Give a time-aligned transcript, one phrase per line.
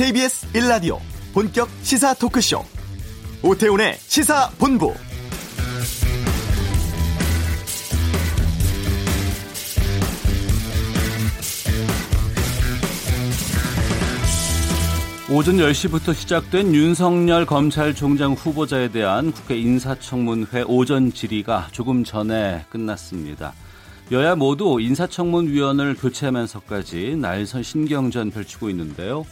[0.00, 0.98] KBS 1라디오
[1.34, 2.64] 본격 시사 토크쇼
[3.42, 4.94] 오태훈의 시사본부
[15.30, 23.52] 오전 10시부터 시작된 윤석열 검찰총장 후보자에 대한 국회 인사청문회 오전 질의가 조금 전에 끝났습니다.
[24.12, 29.26] 여야 모두 인사청문위원을 교체하면서까지 날선 신경전 펼치고 있는데요.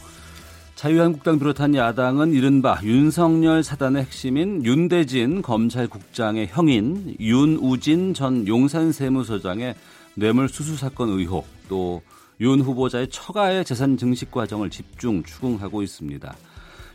[0.79, 9.75] 자유한국당 비롯한 야당은 이른바 윤석열 사단의 핵심인 윤대진 검찰국장의 형인 윤우진 전 용산세무서장의
[10.15, 12.01] 뇌물수수 사건 의혹 또
[12.41, 16.33] 윤 후보자의 처가의 재산 증식 과정을 집중 추궁하고 있습니다.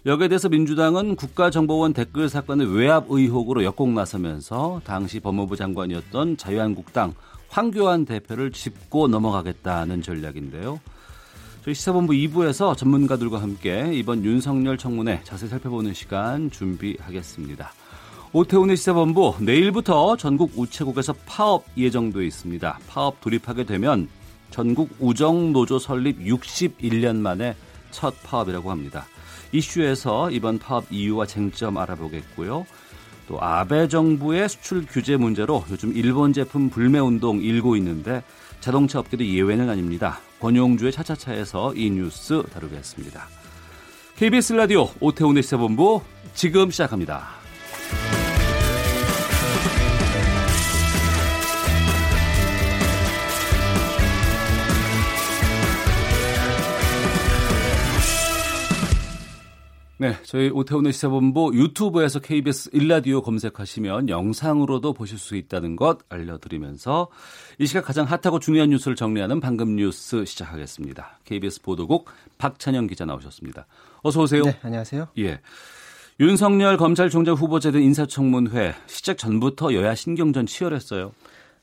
[0.07, 7.12] 여기에 대해서 민주당은 국가정보원 댓글 사건의 외압 의혹으로 역공 나서면서 당시 법무부 장관이었던 자유한국당
[7.48, 10.80] 황교안 대표를 짚고 넘어가겠다는 전략인데요.
[11.65, 17.73] 저희 시사본부 2부에서 전문가들과 함께 이번 윤석열 청문회 자세히 살펴보는 시간 준비하겠습니다.
[18.34, 22.80] 오태훈의 시사본부 내일부터 전국 우체국에서 파업 예정돼 있습니다.
[22.87, 24.10] 파업 돌입하게 되면
[24.51, 27.56] 전국 우정노조 설립 61년 만에
[27.90, 29.06] 첫 파업이라고 합니다.
[29.52, 32.66] 이슈에서 이번 파업 이유와 쟁점 알아보겠고요.
[33.26, 38.23] 또 아베 정부의 수출 규제 문제로 요즘 일본 제품 불매 운동 일고 있는데
[38.65, 40.20] 자동차 업계도 예외는 아닙니다.
[40.40, 43.29] 권용주의 차차차에서 이 뉴스 다루겠습니다.
[44.16, 46.01] KBS 라디오 오태훈의 시사본부
[46.32, 47.43] 지금 시작합니다.
[60.05, 67.09] 네, 저희 오태훈의 시사본부 유튜브에서 KBS 일라디오 검색하시면 영상으로도 보실 수 있다는 것 알려드리면서
[67.59, 71.21] 이 시각 가장 핫하고 중요한 뉴스를 정리하는 방금 뉴스 시작하겠습니다.
[71.25, 73.65] KBS 보도국 박찬영 기자 나오셨습니다.
[74.03, 74.43] 어서 오세요.
[74.43, 75.09] 네, 안녕하세요.
[75.21, 75.41] 예.
[76.21, 81.12] 윤석열 검찰총장 후보자에 대한 인사청문회 시작 전부터 여야 신경전 치열했어요.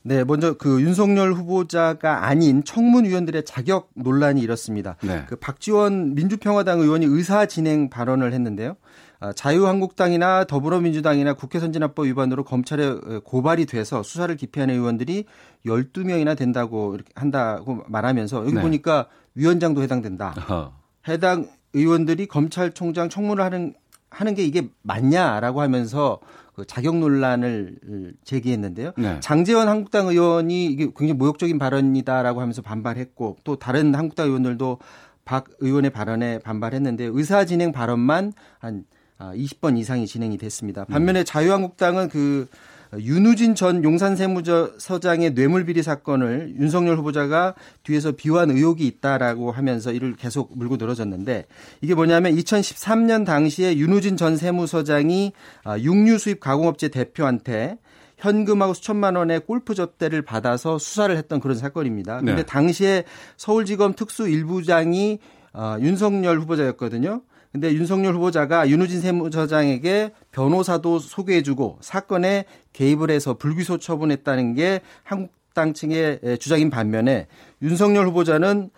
[0.04, 4.96] 네, 먼저 그 윤석열 후보자가 아닌 청문위원들의 자격 논란이 이렇습니다.
[5.02, 5.24] 네.
[5.28, 8.76] 그 박지원 민주평화당 의원이 의사 진행 발언을 했는데요.
[9.20, 15.26] 아, 자유한국당이나 더불어민주당이나 국회 선진화법 위반으로 검찰에 고발이 돼서 수사를 기피하는 의원들이
[15.64, 18.60] 12명이나 된다고 이렇게 한다고 말하면서 여기 네.
[18.60, 20.34] 보니까 위원장도 해당된다.
[20.36, 20.72] 어허.
[21.08, 23.74] 해당 의원들이 검찰총장 청문을 하는
[24.10, 26.18] 하는 게 이게 맞냐라고 하면서
[26.54, 27.78] 그 자격 논란을
[28.24, 28.92] 제기했는데요.
[28.98, 29.20] 네.
[29.20, 34.78] 장재원 한국당 의원이 이게 굉장히 모욕적인 발언이다라고 하면서 반발했고 또 다른 한국당 의원들도
[35.24, 38.84] 박 의원의 발언에 반발했는데 의사 진행 발언만 한
[39.18, 40.84] 20번 아, 이상이 진행이 됐습니다.
[40.84, 41.24] 반면에 음.
[41.24, 42.48] 자유한국당은 그
[42.98, 47.54] 윤우진 전 용산세무서장의 뇌물비리 사건을 윤석열 후보자가
[47.84, 51.46] 뒤에서 비호한 의혹이 있다라고 하면서 이를 계속 물고 늘어졌는데
[51.80, 55.32] 이게 뭐냐면 2013년 당시에 윤우진 전 세무서장이
[55.64, 57.78] 아, 육류 수입 가공업체 대표한테
[58.18, 62.18] 현금하고 수천만 원의 골프 접대를 받아서 수사를 했던 그런 사건입니다.
[62.18, 62.42] 근데 네.
[62.44, 63.04] 당시에
[63.36, 65.18] 서울지검 특수 일부장이
[65.54, 67.22] 어, 윤석열 후보자였거든요.
[67.52, 76.38] 근데 윤석열 후보자가 윤우진 세무서장에게 변호사도 소개해주고 사건에 개입을 해서 불기소 처분했다는 게 한국당 측의
[76.40, 77.26] 주장인 반면에
[77.60, 78.70] 윤석열 후보자는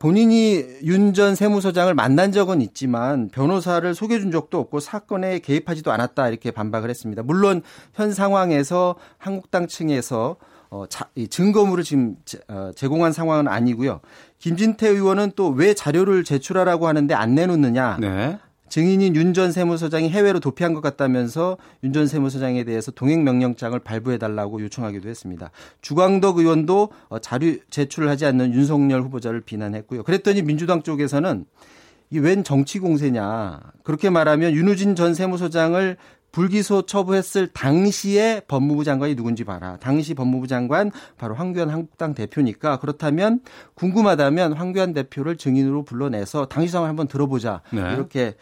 [0.00, 6.28] 본인이 윤 전 세무서장을 만난 적은 있지만 변호사를 소개해 준 적도 없고 사건에 개입하지도 않았다
[6.28, 7.22] 이렇게 반박을 했습니다.
[7.22, 7.62] 물론
[7.94, 10.36] 현 상황에서 한국당 층에서
[10.70, 14.00] 어, 자, 이 증거물을 지금 제, 어, 제공한 상황은 아니고요.
[14.38, 17.98] 김진태 의원은 또 왜 자료를 제출하라고 하는데 안 내놓느냐.
[18.00, 18.38] 네.
[18.68, 24.18] 증인인 윤 전 세무서장이 해외로 도피한 것 같다면서 윤 전 세무서장에 대해서 동행 명령장을 발부해
[24.18, 25.50] 달라고 요청하기도 했습니다.
[25.82, 30.02] 주광덕 의원도 어, 자료 제출을 하지 않는 윤석열 후보자를 비난했고요.
[30.02, 31.44] 그랬더니 민주당 쪽에서는
[32.10, 33.60] 이웬 정치 공세냐.
[33.84, 35.96] 그렇게 말하면 윤우진 전 세무서장을
[36.36, 39.78] 불기소 처부했을 당시에 법무부 장관이 누군지 봐라.
[39.80, 43.40] 당시 법무부 장관 바로 황교안 한국당 대표니까 그렇다면
[43.72, 47.62] 궁금하다면 황교안 대표를 증인으로 불러내서 당시 상황 한번 들어보자.
[47.70, 47.80] 네.
[47.94, 48.34] 이렇게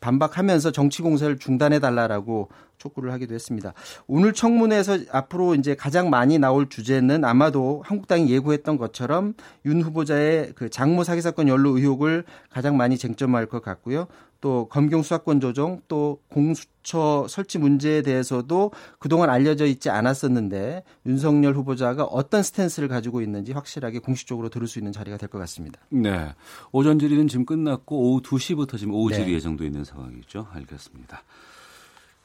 [0.00, 2.48] 반박하면서 정치 공세를 중단해 달라라고
[2.78, 3.74] 촉구를 하기도 했습니다.
[4.06, 9.34] 오늘 청문회에서 앞으로 이제 가장 많이 나올 주제는 아마도 한국당이 예고했던 것처럼
[9.64, 14.08] 윤 후보자의 그 장모 사기 사건 연루 의혹을 가장 많이 쟁점할 것 같고요.
[14.40, 22.02] 또 검경 수사권 조정 또 공수처 설치 문제에 대해서도 그동안 알려져 있지 않았었는데 윤석열 후보자가
[22.02, 25.78] 어떤 스탠스를 가지고 있는지 확실하게 공식적으로 들을 수 있는 자리가 될 것 같습니다.
[25.90, 26.34] 네.
[26.72, 29.34] 오전 질의는 지금 끝났고 오후 2시부터 지금 오후 질의 네.
[29.34, 30.48] 예정돼 있는 상황이죠.
[30.52, 31.22] 알겠습니다.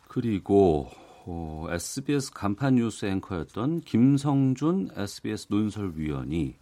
[0.07, 0.89] 그리고
[1.25, 6.56] 어, SBS 간판 뉴스 앵커였던 김성준 SBS 논설위원이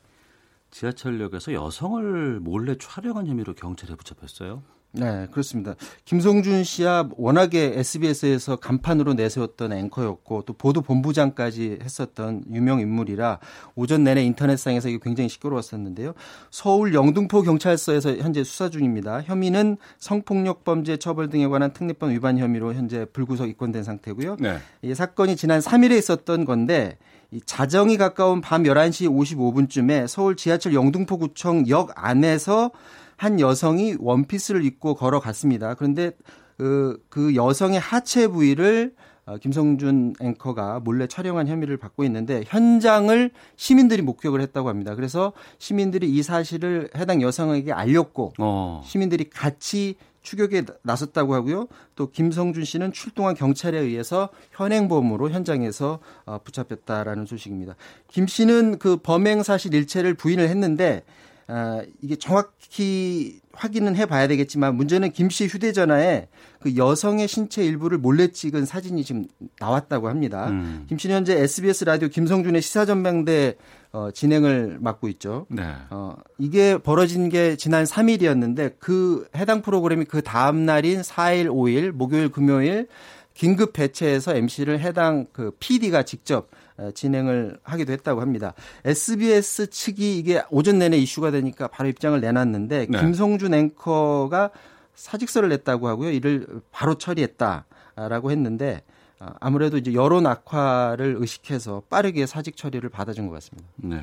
[0.72, 4.64] 지하철역에서 여성을 몰래 촬영한 혐의로 경찰에 붙잡혔어요.
[4.98, 5.76] 네, 그렇습니다.
[6.06, 13.40] 김성준 씨야 워낙에 SBS에서 간판으로 내세웠던 앵커였고 또 보도 본부장까지 했었던 유명 인물이라
[13.76, 16.14] 오전 내내 인터넷상에서 이게 굉장히 시끄러웠었는데요.
[16.50, 19.22] 서울 영등포 경찰서에서 현재 수사 중입니다.
[19.22, 24.38] 혐의는 성폭력 범죄 처벌 등에 관한 특례법 위반 혐의로 현재 불구속 입건된 상태고요.
[24.40, 24.58] 네.
[24.82, 26.98] 이 사건이 지난 3일에 있었던 건데
[27.32, 32.72] 이 자정이 가까운 밤 11시 55분쯤에 서울 지하철 영등포구청 역 안에서
[33.18, 35.76] 한 여성이 원피스를 입고 걸어갔습니다.
[35.76, 36.12] 그런데
[36.58, 38.94] 그, 그 여성의 하체 부위를
[39.26, 44.94] 어, 김성준 앵커가 몰래 촬영한 혐의를 받고 있는데 현장을 시민들이 목격을 했다고 합니다.
[44.94, 48.84] 그래서 시민들이 이 사실을 해당 여성에게 알렸고 어.
[48.86, 51.68] 시민들이 같이 추격에 나섰다고 하고요.
[51.96, 57.76] 또 김성준 씨는 출동한 경찰에 의해서 현행범으로 현장에서 어, 붙잡혔다라는 소식입니다.
[58.08, 61.04] 김 씨는 그 범행 사실 일체를 부인을 했는데
[61.48, 66.28] 아, 이게 정확히 확인은 해봐야 되겠지만 문제는 김 씨 휴대전화에
[66.60, 69.26] 그 여성의 신체 일부를 몰래 찍은 사진이 지금
[69.60, 70.50] 나왔다고 합니다.
[70.50, 70.86] 음.
[70.90, 73.56] 김 씨는 현재 SBS 라디오 김성준의 시사전망대
[73.92, 75.46] 어, 진행을 맡고 있죠.
[75.50, 75.64] 네.
[75.92, 82.30] 어, 이게 벌어진 게 지난 3일이었는데 그 해당 프로그램이 그 다음 날인 4일, 5일, 목요일,
[82.30, 82.88] 금요일
[83.36, 86.50] 긴급 배치해서 MC를 해당 그 PD가 직접
[86.94, 88.54] 진행을 하기도 했다고 합니다.
[88.84, 93.00] SBS 측이 이게 오전 내내 이슈가 되니까 바로 입장을 내놨는데 네.
[93.00, 94.52] 김성준 앵커가
[94.96, 96.12] 사직서를 냈다고 하고요.
[96.12, 98.84] 이를 바로 처리했다라고 했는데
[99.20, 103.68] 아, 아무래도 이제 여론 악화를 의식해서 빠르게 사직 처리를 받아준 것 같습니다.
[103.78, 104.02] 네.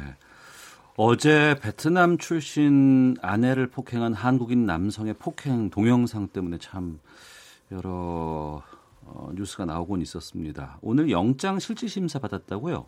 [0.97, 7.01] 어제 베트남 출신 아내를 폭행한 한국인 남성의 폭행 동영상 때문에 참
[7.71, 8.63] 여러
[9.05, 10.79] 어, 뉴스가 나오곤 있었습니다.
[10.83, 12.87] 오늘 영장 실질 심사 받았다고요?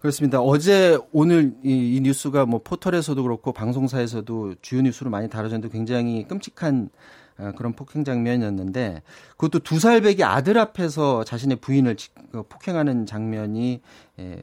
[0.00, 0.40] 그렇습니다.
[0.40, 6.90] 어제 오늘 이, 이, 뉴스가 뭐 포털에서도 그렇고 방송사에서도 주요 뉴스로 많이 다뤄졌는데 굉장히 끔찍한
[7.38, 9.02] 어, 그런 폭행 장면이었는데
[9.32, 11.96] 그것도 두 살배기 아들 앞에서 자신의 부인을
[12.30, 13.80] 그 폭행하는 장면이
[14.20, 14.42] 예,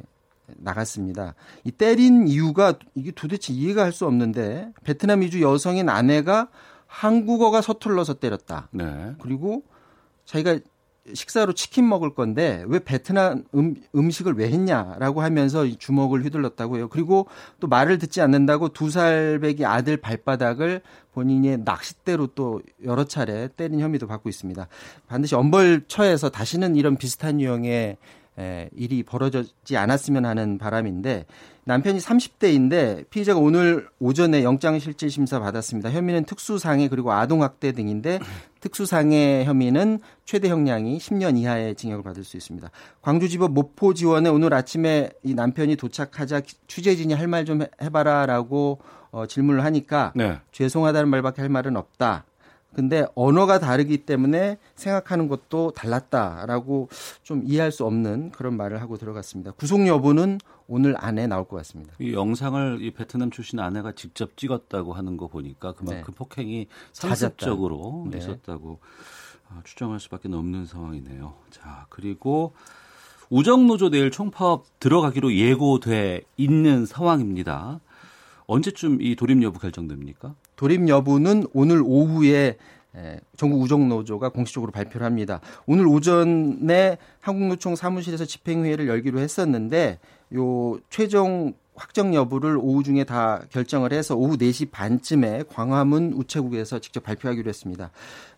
[0.58, 1.36] 나갔습니다.
[1.64, 6.50] 이 때린 이유가 이게 도대체 이해가 할 수 없는데 베트남 이주 여성인 아내가
[6.88, 8.68] 한국어가 서툴러서 때렸다.
[8.72, 9.16] 네.
[9.20, 9.64] 그리고
[10.26, 10.60] 자기가
[11.14, 16.88] 식사로 치킨 먹을 건데 왜 베트남 음, 음식을 왜 했냐라고 하면서 주먹을 휘둘렀다고 해요.
[16.90, 17.28] 그리고
[17.60, 20.82] 또 말을 듣지 않는다고 두 살배기 아들 발바닥을
[21.14, 24.68] 본인의 낚싯대로 또 여러 차례 때린 혐의도 받고 있습니다.
[25.08, 27.98] 반드시 엄벌 처해서 다시는 이런 비슷한 유형의
[28.40, 31.26] 에, 일이 벌어지지 않았으면 하는 바람인데
[31.66, 35.92] 남편이 30대인데 피의자가 오늘 오전에 영장실질심사 받았습니다.
[35.92, 38.20] 혐의는 특수상해 그리고 아동학대 등인데
[38.62, 42.70] 특수상해 혐의는 최대 형량이 10년 이하의 징역을 받을 수 있습니다.
[43.02, 48.80] 광주지법 모포지원에 오늘 아침에 이 남편이 도착하자 취재진이 할 말 좀 해봐라라고
[49.12, 50.40] 어, 질문을 하니까 네.
[50.52, 52.24] 죄송하다는 말밖에 할 말은 없다.
[52.74, 56.90] 근데 언어가 다르기 때문에 생각하는 것도 달랐다라고
[57.24, 59.52] 좀 이해할 수 없는 그런 말을 하고 들어갔습니다.
[59.52, 61.94] 구속 여부는 오늘 안에 나올 것 같습니다.
[62.00, 66.16] 이 영상을 이 베트남 출신 아내가 직접 찍었다고 하는 거 보니까 그만큼 네.
[66.16, 68.20] 폭행이 상습적으로 네.
[68.20, 68.80] 있었다고
[69.50, 71.34] 아, 추정할 수밖에 없는 상황이네요.
[71.50, 72.54] 자 그리고
[73.30, 77.82] 우정노조 내일 총파업 들어가기로 예고돼 있는 상황입니다.
[78.46, 80.36] 언제쯤 이 돌입 여부 결정됩니까?
[80.62, 82.56] 돌입 여부는 오늘 오후에
[83.36, 85.42] 전국 우정노조가 공식적으로 발표를 합니다.
[85.66, 89.98] 오늘 오전에 한국노총 사무실에서 집행회의를 열기로 했었는데
[90.36, 97.02] 요 최종 확정 여부를 오후 중에 다 결정을 해서 오후 4시 반쯤에 광화문 우체국에서 직접
[97.02, 97.90] 발표하기로 했습니다.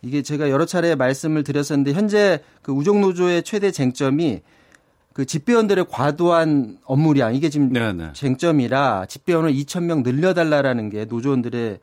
[0.02, 4.44] 이게 제가 여러 차례 말씀을 드렸었는데 현재 그 우정노조의 최대 쟁점이
[5.14, 7.94] 그 집배원들의 과도한 업무량 이게 지금 네네.
[7.94, 8.10] 네.
[8.14, 11.80] 쟁점이라 집배원을 2천 명 늘려달라라는 게 노조원들의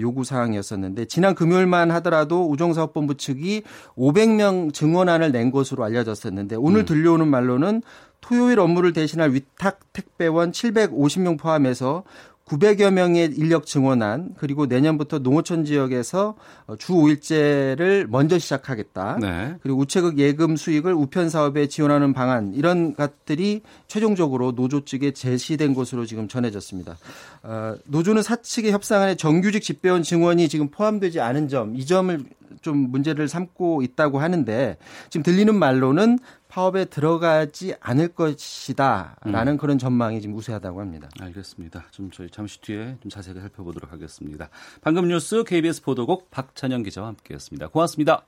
[0.00, 3.62] 요구 사항이었었는데 지난 금요일만 하더라도 우정사업본부 측이
[3.96, 6.84] 500명 증원안을 낸 것으로 알려졌었는데 오늘 음.
[6.84, 7.82] 들려오는 말로는
[8.20, 12.04] 토요일 업무를 대신할 위탁 택배원 750명 포함해서
[12.46, 16.36] 900여 명의 인력 증원안 그리고 내년부터 농어촌 지역에서
[16.78, 19.18] 주 5일제를 먼저 시작하겠다.
[19.20, 19.56] 네.
[19.62, 26.06] 그리고 우체국 예금 수익을 우편 사업에 지원하는 방안 이런 것들이 최종적으로 노조 측에 제시된 것으로
[26.06, 26.96] 지금 전해졌습니다.
[27.42, 32.24] 어, 노조는 사측의 협상안에 정규직 집배원 증원이 지금 포함되지 않은 점 이 점을
[32.62, 34.76] 좀 문제를 삼고 있다고 하는데
[35.10, 36.18] 지금 들리는 말로는
[36.54, 39.58] 파업에 들어가지 않을 것이다라는 음.
[39.58, 41.08] 그런 전망이 지금 우세하다고 합니다.
[41.20, 41.86] 알겠습니다.
[41.90, 44.48] 좀 저희 잠시 뒤에 좀 자세히 살펴보도록 하겠습니다.
[44.80, 47.68] 방금 뉴스 KBS 보도국 박찬영 기자와 함께했습니다.
[47.68, 48.24] 고맙습니다.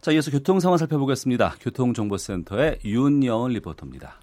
[0.00, 1.54] 자, 이어서 교통 상황 살펴보겠습니다.
[1.60, 4.18] 교통정보센터의 윤여은 리포터입니다.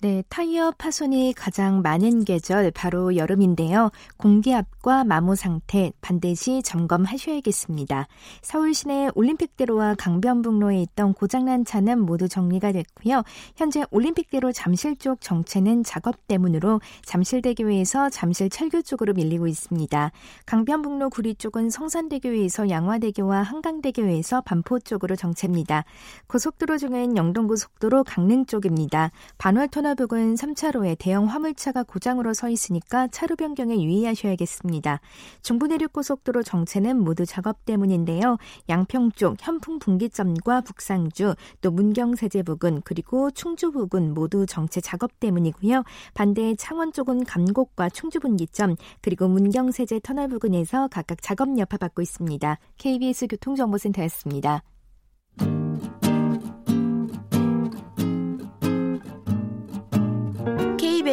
[0.00, 3.90] 네, 타이어 파손이 가장 많은 계절 바로 여름인데요.
[4.16, 8.06] 공기압과 마모 상태 반드시 점검하셔야겠습니다.
[8.40, 13.24] 서울 시내 올림픽대로와 강변북로에 있던 고장난 차는 모두 정리가 됐고요.
[13.56, 20.12] 현재 올림픽대로 잠실 쪽 정체는 작업 때문으로 잠실대교에서 잠실 철교 쪽으로 밀리고 있습니다.
[20.46, 25.84] 강변북로 구리 쪽은 성산대교에서 양화대교와 한강대교에서 반포 쪽으로 정체입니다.
[26.28, 29.10] 고속도로 중엔 영동고속도로 강릉 쪽입니다.
[29.38, 35.00] 반월터널 부근 3차로에 대형 화물차가 고장으로 서 있으니까 차로 변경에 유의하셔야겠습니다.
[35.42, 38.38] 중부내륙고속도로 정체는 모두 작업 때문인데요.
[38.68, 45.84] 양평 쪽 현풍 분기점과 북상주, 또 문경세제 부근 그리고 충주 부근 모두 정체 작업 때문이고요.
[46.14, 52.58] 반대 창원 쪽은 감곡과 충주 분기점 그리고 문경세제 터널 부근에서 각각 작업 여파 받고 있습니다.
[52.78, 54.62] KBS 교통정보센터였습니다.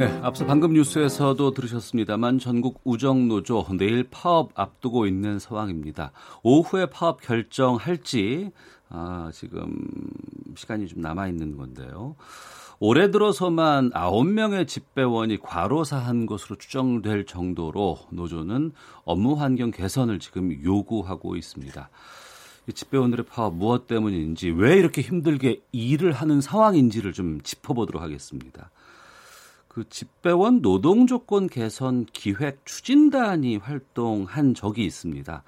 [0.00, 6.12] 네, 앞서 방금 뉴스에서도 들으셨습니다만 전국 우정노조 내일 파업 앞두고 있는 상황입니다.
[6.42, 8.50] 오후에 파업 결정할지
[8.88, 9.76] 아, 지금
[10.56, 12.16] 시간이 좀 남아 있는 건데요.
[12.78, 18.72] 올해 들어서만 9명의 집배원이 과로사한 것으로 추정될 정도로 노조는
[19.04, 21.90] 업무 환경 개선을 지금 요구하고 있습니다.
[22.74, 28.70] 집배원들의 파업 무엇 때문인지 왜 이렇게 힘들게 일을 하는 상황인지를 좀 짚어보도록 하겠습니다.
[29.70, 35.44] 그 집배원 노동 조건 개선 기획 추진단이 활동한 적이 있습니다.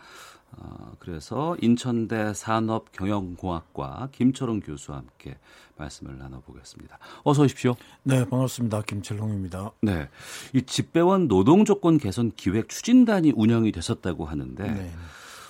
[0.53, 5.37] 어, 그래서 인천대 산업경영공학과 김철웅 교수와 함께
[5.77, 7.01] 말씀을 나눠보겠습니다.
[7.25, 7.75] 어서 오십시오.
[8.05, 8.83] 네, 반갑습니다.
[8.83, 9.73] 김철웅입니다.
[9.81, 10.09] 네,
[10.55, 14.93] 이 집배원 노동 조건 개선 기획 추진단이 운영이 됐었다고 하는데 네.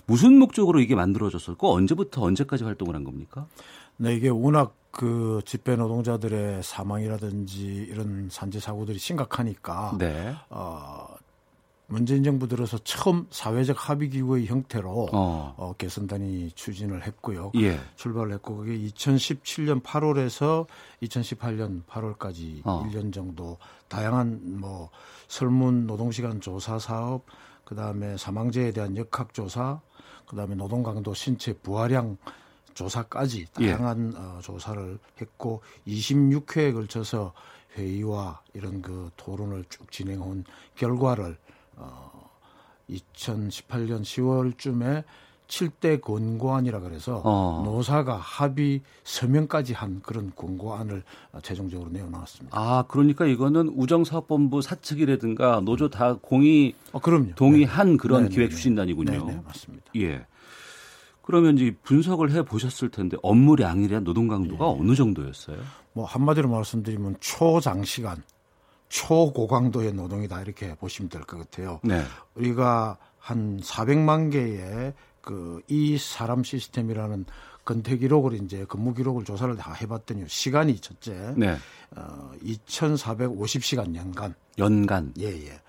[0.06, 3.46] 무슨 목적으로 이게 만들어졌었고 언제부터 언제까지 활동을 한 겁니까?
[4.02, 10.34] 네, 이게 워낙 그 집배 노동자들의 사망이라든지 이런 산재 사고들이 심각하니까 네.
[10.50, 11.06] 어,
[11.86, 15.54] 문재인 정부 들어서 처음 사회적 합의 기구의 형태로 어.
[15.56, 17.52] 어, 개선단이 추진을 했고요.
[17.54, 17.78] 예.
[17.94, 20.66] 출발을 했고 그게 2017년 8월에서
[21.04, 22.84] 2018년 8월까지 어.
[22.84, 23.56] 1년 정도
[23.86, 24.90] 다양한 뭐
[25.28, 27.24] 설문 노동 시간 조사 사업,
[27.64, 29.80] 그다음에 사망자에 대한 역학 조사,
[30.26, 32.16] 그다음에 노동 강도 신체 부하량
[32.74, 34.18] 조사까지 다양한 예.
[34.18, 37.32] 어, 조사를 했고 26회에 걸쳐서
[37.76, 40.44] 회의와 이런 그 토론을 쭉 진행한
[40.76, 41.36] 결과를
[41.76, 42.30] 어,
[42.90, 45.04] 2018년 10월쯤에
[45.52, 47.62] 7대 권고안이라 그래서 어.
[47.64, 51.02] 노사가 합의 서명까지 한 그런 권고안을
[51.42, 52.58] 최종적으로 내어나왔습니다.
[52.58, 57.34] 아, 그러니까 이거는 우정사업본부 사측이라든가 노조 다 공의 어, 그럼요.
[57.34, 57.96] 동의한 네.
[57.98, 59.26] 그런 기획 추진단이군요.
[59.26, 59.84] 네, 네, 맞습니다.
[59.96, 60.24] 예.
[61.22, 64.76] 그러면 이제 분석을 해 보셨을 텐데 업무량이란 노동 강도가 네.
[64.80, 65.58] 어느 정도였어요?
[65.92, 68.22] 뭐 한마디로 말씀드리면 초장시간,
[68.88, 71.80] 초고강도의 노동이다 이렇게 보시면 될 것 같아요.
[71.82, 72.02] 네.
[72.34, 77.24] 우리가 한 400만 개의 그 이 사람 시스템이라는
[77.64, 81.56] 근태 기록을 이제 근무 기록을 조사를 다 해봤더니 시간이 첫째, 네.
[81.94, 84.34] 어, 2,450시간 연간.
[84.58, 85.14] 연간.
[85.20, 85.60] 예 예.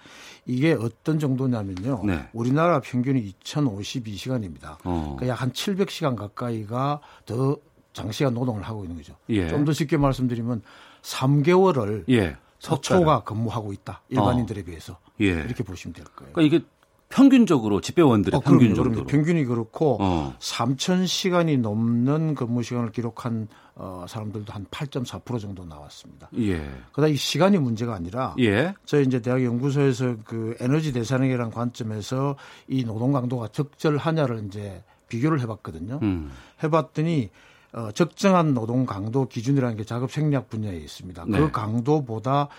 [0.46, 2.02] 이게 어떤 정도냐면요.
[2.06, 2.28] 네.
[2.34, 4.78] 우리나라 평균이 2,052시간입니다.
[4.84, 5.16] 어.
[5.18, 7.58] 그러니까 약 한 700시간 가까이가 더
[7.94, 9.16] 장시간 노동을 하고 있는 거죠.
[9.30, 9.48] 예.
[9.50, 10.62] 좀더 쉽게 말씀드리면
[11.02, 12.38] 3개월을 예.
[12.60, 14.02] 서초가 근무하고 있다.
[14.10, 14.64] 일반인들에 어.
[14.64, 14.98] 비해서.
[15.22, 15.28] 예.
[15.28, 16.34] 이렇게 보시면 될 거예요.
[16.34, 16.66] 그러니까 이게
[17.13, 20.36] 평균적으로 집배원들의 어, 평균 적으로 평균이 그렇고 어.
[20.39, 26.29] 3천 시간이 넘는 근무 시간을 기록한 어, 사람들도 한 8.4% 정도 나왔습니다.
[26.39, 26.67] 예.
[26.91, 28.74] 그러다 이 시간이 문제가 아니라 예.
[28.86, 32.36] 저희 이제 대학 연구소에서 그 에너지 대산학이라는 관점에서
[32.67, 36.00] 이 노동 강도가 적절하냐를 이제 비교를 해봤거든요.
[36.01, 36.32] 음.
[36.63, 37.29] 해봤더니
[37.74, 41.25] 어, 적정한 노동 강도 기준이라는 게 작업 생략 분야에 있습니다.
[41.25, 41.39] 그 네.
[41.39, 42.50] 그 강도보다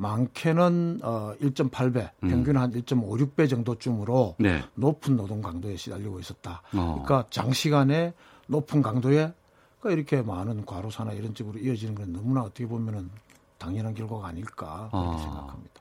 [0.00, 2.28] 많게는 어 1.8배, 음.
[2.28, 4.64] 평균 한 1.56배 정도쯤으로 네.
[4.74, 6.62] 높은 노동 강도에 시달리고 있었다.
[6.72, 7.02] 어.
[7.04, 8.14] 그러니까 장시간에
[8.46, 9.32] 높은 강도에
[9.78, 13.10] 그러니까 이렇게 많은 과로사나 이런 쪽으로 이어지는 건 너무나 어떻게 보면은
[13.58, 15.18] 당연한 결과가 아닐까 그렇게 아.
[15.18, 15.80] 생각합니다.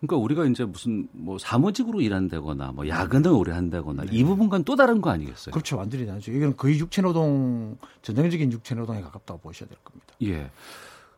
[0.00, 4.10] 그러니까 우리가 이제 무슨 뭐 사무직으로 일한다거나 뭐 야근을 오래 한다거나 네.
[4.10, 5.52] 이 부분과는 또 다른 거 아니겠어요?
[5.52, 5.76] 그렇죠.
[5.76, 6.32] 완전히 다르죠.
[6.32, 10.14] 이건 거의 육체노동, 전형적인 육체노동에 가깝다고 보셔야 될 겁니다.
[10.24, 10.50] 예.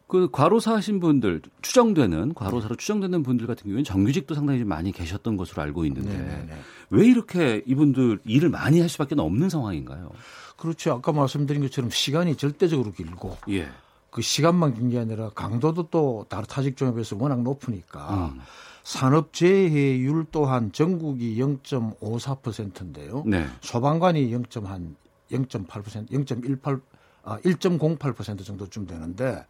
[0.07, 5.37] 그 과로사 하신 분들 추정되는 과로사로 추정되는 분들 같은 경우에는 정규직도 상당히 좀 많이 계셨던
[5.37, 6.53] 것으로 알고 있는데 네네네.
[6.91, 10.11] 왜 이렇게 이분들 일을 많이 할 수밖에 없는 상황인가요?
[10.57, 10.93] 그렇죠.
[10.93, 13.69] 아까 말씀드린 것처럼 시간이 절대적으로 길고 예.
[14.11, 18.41] 그 시간만 긴 게 아니라 강도도 또 다른 타직종에 비해서 워낙 높으니까 음.
[18.85, 23.25] 산업 재해율 또한 전국이 0.54%인데요.
[23.27, 23.47] 네.
[23.63, 24.97] 소방관이 0.한
[25.31, 26.81] 0.8% 0.18
[27.25, 29.45] 아, 1.08% 정도쯤 되는데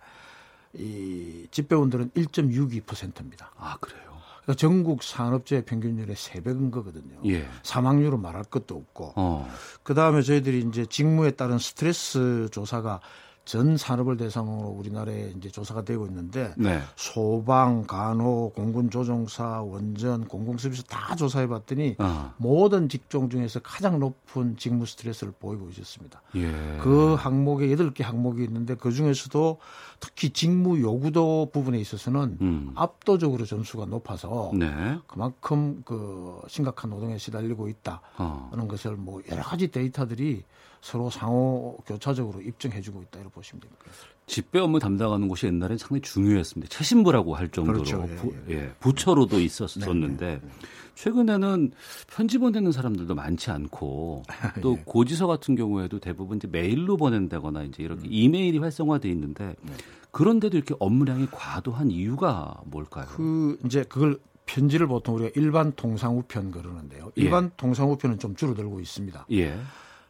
[0.76, 3.50] 이 집배원들은 1.62%입니다.
[3.57, 4.14] 아 그래요?
[4.45, 7.19] 그러니까 전국 산업재해 평균율의 3배인 거거든요.
[7.26, 7.47] 예.
[7.62, 9.14] 사망률은 말할 것도 없고.
[9.16, 9.49] 어.
[9.83, 13.00] 그 다음에 저희들이 이제 직무에 따른 스트레스 조사가
[13.45, 16.81] 전 산업을 대상으로 우리나라에 이제 조사가 되고 있는데 네.
[16.97, 22.33] 소방, 간호, 공군 조종사, 원전, 공공 서비스 다 조사해 봤더니 어.
[22.39, 26.23] 모든 직종 중에서 가장 높은 직무 스트레스를 보이고 있었습니다.
[26.37, 26.51] 예.
[26.81, 29.59] 그 항목에 여덟 개 항목이 있는데 그 중에서도
[30.01, 32.73] 특히 직무 요구도 부분에 있어서는 음.
[32.75, 34.99] 압도적으로 점수가 높아서 네.
[35.07, 38.67] 그만큼 그 심각한 노동에 시달리고 있다는 어.
[38.69, 40.45] 것을 뭐 여러 가지 데이터들이
[40.85, 43.85] 서로 상호 교차적으로 입증해주고 있다 이렇게 보시면 됩니다.
[44.26, 46.71] 집배 업무 담당하는 곳이 옛날엔 상당히 중요했습니다.
[46.71, 48.07] 최신부라고 할 정도로 그렇죠.
[48.07, 48.55] 예, 부, 예.
[48.55, 48.73] 예.
[48.81, 50.49] 부처로도 있었었는데 네, 네, 네.
[50.95, 51.73] 최근에는
[52.07, 54.25] 편지 보내는 사람들도 많지 않고
[54.61, 54.83] 또 예.
[54.85, 58.12] 고지서 같은 경우에도 대부분 이제 메일로 보낸다거나 이제 이렇게 음.
[58.12, 59.73] 이메일이 활성화돼 있는데 네.
[60.11, 63.07] 그런데도 이렇게 업무량이 과도한 이유가 뭘까요?
[63.09, 67.11] 그 이제 그걸 편지를 보통 우리가 일반 통상우편 그러는데요.
[67.14, 67.50] 일반 예.
[67.57, 69.26] 통상우편은 좀 줄어들고 있습니다.
[69.33, 69.59] 예.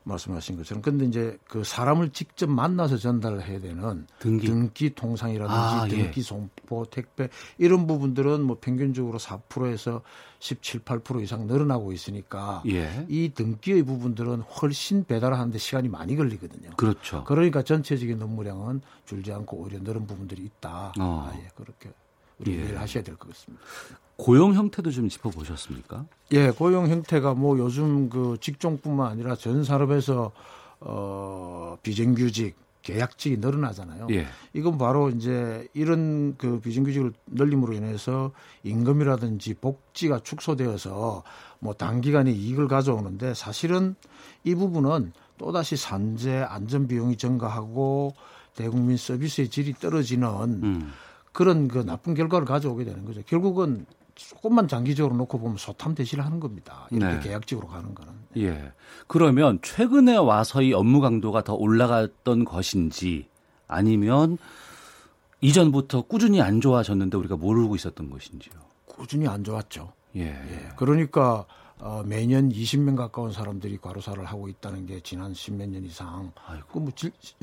[0.04, 5.87] 말씀하신 것처럼 근데 이제 그 사람을 직접 만나서 전달을 해야 되는 등기, 등기 통상이라든지 아,
[5.87, 5.88] 예.
[5.88, 10.02] 등기 송포 택배 이런 부분들은 뭐 평균적으로 4%에서
[10.38, 13.06] 17, 8% 이상 늘어나고 있으니까 예.
[13.08, 16.70] 이 등기의 부분들은 훨씬 배달하는데 시간이 많이 걸리거든요.
[16.76, 17.25] 그렇죠.
[17.25, 20.92] 그러니까 전체적인 업무량은 줄지 않고 오히려 늘은 부분들이 있다.
[21.00, 21.30] 어.
[21.30, 21.49] 아, 예.
[21.54, 21.90] 그렇게
[22.38, 22.75] 우리 예.
[22.76, 23.62] 하셔야 될 것 같습니다.
[24.17, 26.07] 고용 형태도 좀 짚어보셨습니까?
[26.33, 30.31] 예, 고용 형태가 뭐 요즘 그 직종뿐만 아니라 전 산업에서
[30.81, 34.09] 어, 비정규직, 계약직이 늘어나잖아요.
[34.11, 34.27] 예.
[34.53, 38.31] 이건 바로 이제 이런 그 비정규직을 늘림으로 인해서
[38.62, 41.23] 임금이라든지 복지가 축소되어서
[41.59, 43.97] 뭐 단기간에 이익을 가져오는데 사실은
[44.44, 48.14] 이 부분은 또다시 산재 안전 비용이 증가하고
[48.55, 50.29] 대국민 서비스의 질이 떨어지는
[50.62, 50.92] 음.
[51.35, 53.20] 그런 그 나쁜 결과를 가져오게 되는 거죠.
[53.27, 56.87] 결국은 조금만 장기적으로 놓고 보면 소탐 대시를 하는 겁니다.
[56.92, 57.20] 이렇게 네.
[57.20, 58.12] 계약직으로 가는 거는.
[58.37, 58.73] 예.
[59.09, 63.29] 그러면 최근에 와서 이 업무 강도가 더 올라갔던 것인지
[63.66, 64.38] 아니면
[65.40, 68.55] 이전부터 꾸준히 안 좋아졌는데 우리가 모르고 있었던 것인지요?
[68.87, 69.92] 꾸준히 안 좋았죠.
[70.14, 70.27] 예.
[70.29, 70.68] 예.
[70.77, 71.47] 그러니까
[71.78, 76.32] 어, 매년 20명 가까운 사람들이 과로사를 하고 있다는 게 지난 10몇 년 이상
[76.70, 76.88] 그뭐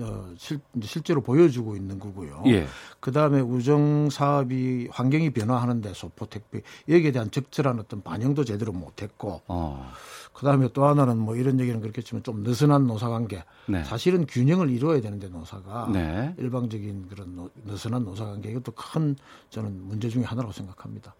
[0.02, 2.44] 어, 실, 실제로 보여주고 있는 거고요.
[2.48, 2.66] 예.
[3.00, 8.72] 그 다음에 우정 사업이 환경이 변화하는 데 소포 택배 여기에 대한 적절한 어떤 반영도 제대로
[8.72, 9.42] 못 했고.
[9.48, 9.92] 어.
[10.34, 13.44] 그 다음에 또 하나는 뭐 이런 얘기는 그렇겠지만 좀 느슨한 노사 관계.
[13.68, 13.84] 네.
[13.84, 16.34] 사실은 균형을 이루어야 되는데 노사가 네.
[16.38, 19.16] 일방적인 그런 노, 느슨한 노사 관계 이것도 큰
[19.50, 21.14] 저는 문제 중의 하나라고 생각합니다.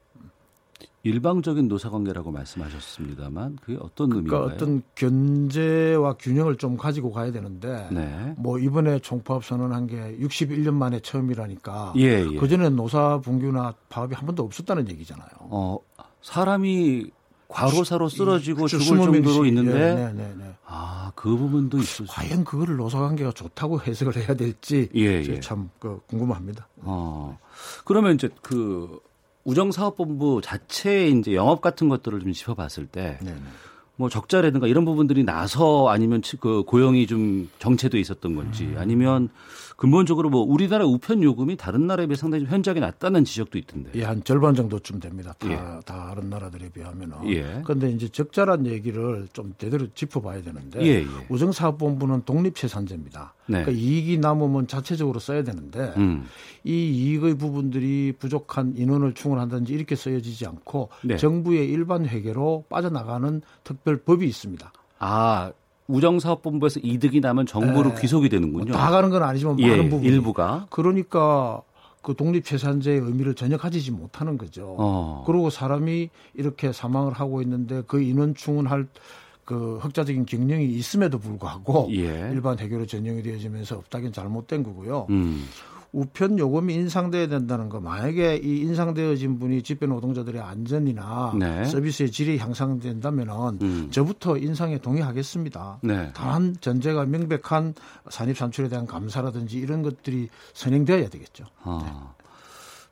[1.04, 4.56] 일방적인 노사관계라고 말씀하셨습니다만 그게 어떤 그러니까 의미인가요?
[4.56, 8.34] 어떤 견제와 균형을 좀 가지고 가야 되는데 네.
[8.38, 12.38] 뭐 이번에 총파업 선언한 게 61년 만에 처음이라니까 예, 예.
[12.38, 15.28] 그전에 노사 분규나 파업이 한 번도 없었다는 얘기잖아요.
[15.40, 15.78] 어,
[16.22, 17.10] 사람이
[17.48, 20.56] 과로사로 쓰러지고 죽을 정도로 있는데 네, 네, 네, 네.
[20.66, 22.08] 아, 그 부분도 있었어요.
[22.08, 25.40] 과연 그거를 노사관계가 좋다고 해석을 해야 될지 예, 예.
[25.42, 26.68] 참 그 궁금합니다.
[26.78, 27.38] 어.
[27.86, 29.00] 그러면 이제 그
[29.44, 33.38] 우정사업본부 자체의 이제 영업 같은 것들을 좀 짚어봤을 때, 네네.
[33.96, 38.76] 뭐 적자라든가 이런 부분들이 나서 아니면 그 고용이 좀 정체돼 있었던 건지 음.
[38.80, 39.30] 아니면
[39.76, 43.92] 근본적으로 뭐 우리나라 우편 요금이 다른 나라에 비해 상당히 현저하게 낮다는 지적도 있던데.
[43.96, 45.34] 예, 한 절반 정도쯤 됩니다.
[45.38, 45.80] 다 예.
[45.86, 47.30] 다른 나라들에 비하면은.
[47.30, 47.62] 예.
[47.64, 51.06] 그런데 이제 적자란 얘기를 좀 제대로 짚어봐야 되는데 예, 예.
[51.30, 53.34] 우정사업본부는 독립체산제입니다.
[53.52, 53.64] 네.
[53.64, 56.26] 그러니까 이익이 남으면 자체적으로 써야 되는데 음.
[56.64, 61.18] 이 이익의 부분들이 부족한 인원을 충원한다든지 이렇게 쓰여지지 않고 네.
[61.18, 64.72] 정부의 일반 회계로 빠져나가는 특별 법이 있습니다.
[65.00, 65.52] 아,
[65.88, 68.02] 우정사업본부에서 이득이 나면 정부로 에, 네.
[68.02, 68.72] 귀속이 되는군요.
[68.72, 71.62] 다 가는 건 아니지만 예, 많은 부분 일부가 그러니까
[72.02, 74.76] 그 독립재산제의 의미를 전혀 가지지 못하는 거죠.
[74.78, 75.24] 어.
[75.26, 78.88] 그리고 사람이 이렇게 사망을 하고 있는데 그 인원 충원할
[79.46, 82.30] 그 흑자적인 경영이 있음에도 불구하고 예.
[82.32, 85.08] 일반 해결로 전형이 되어지면서 없다긴 잘못된 거고요.
[85.10, 85.46] 음.
[85.94, 91.66] 우편 요금이 인상돼야 된다는 거 만약에 이 인상되어진 분이 집배 노동자들의 안전이나 네.
[91.66, 93.88] 서비스의 질이 향상된다면은 음.
[93.92, 95.80] 저부터 인상에 동의하겠습니다.
[95.84, 96.12] 네.
[96.14, 97.74] 다만 전제가 명백한
[98.10, 101.46] 산입 산출에 대한 감사라든지 이런 것들이 선행되어야 되겠죠.
[101.64, 101.80] 아.
[101.84, 102.21] 네.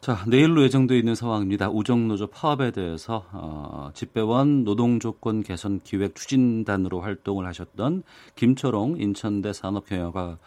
[0.02, 1.70] 자, 내일로 예정되어 있는 상황입니다.
[1.70, 8.04] 우정노조 파업에 대해서 어, 집배원 노동조건 개선 기획 추진단으로 활동을 하셨던
[8.36, 10.38] 김초롱 인천대 산업경영과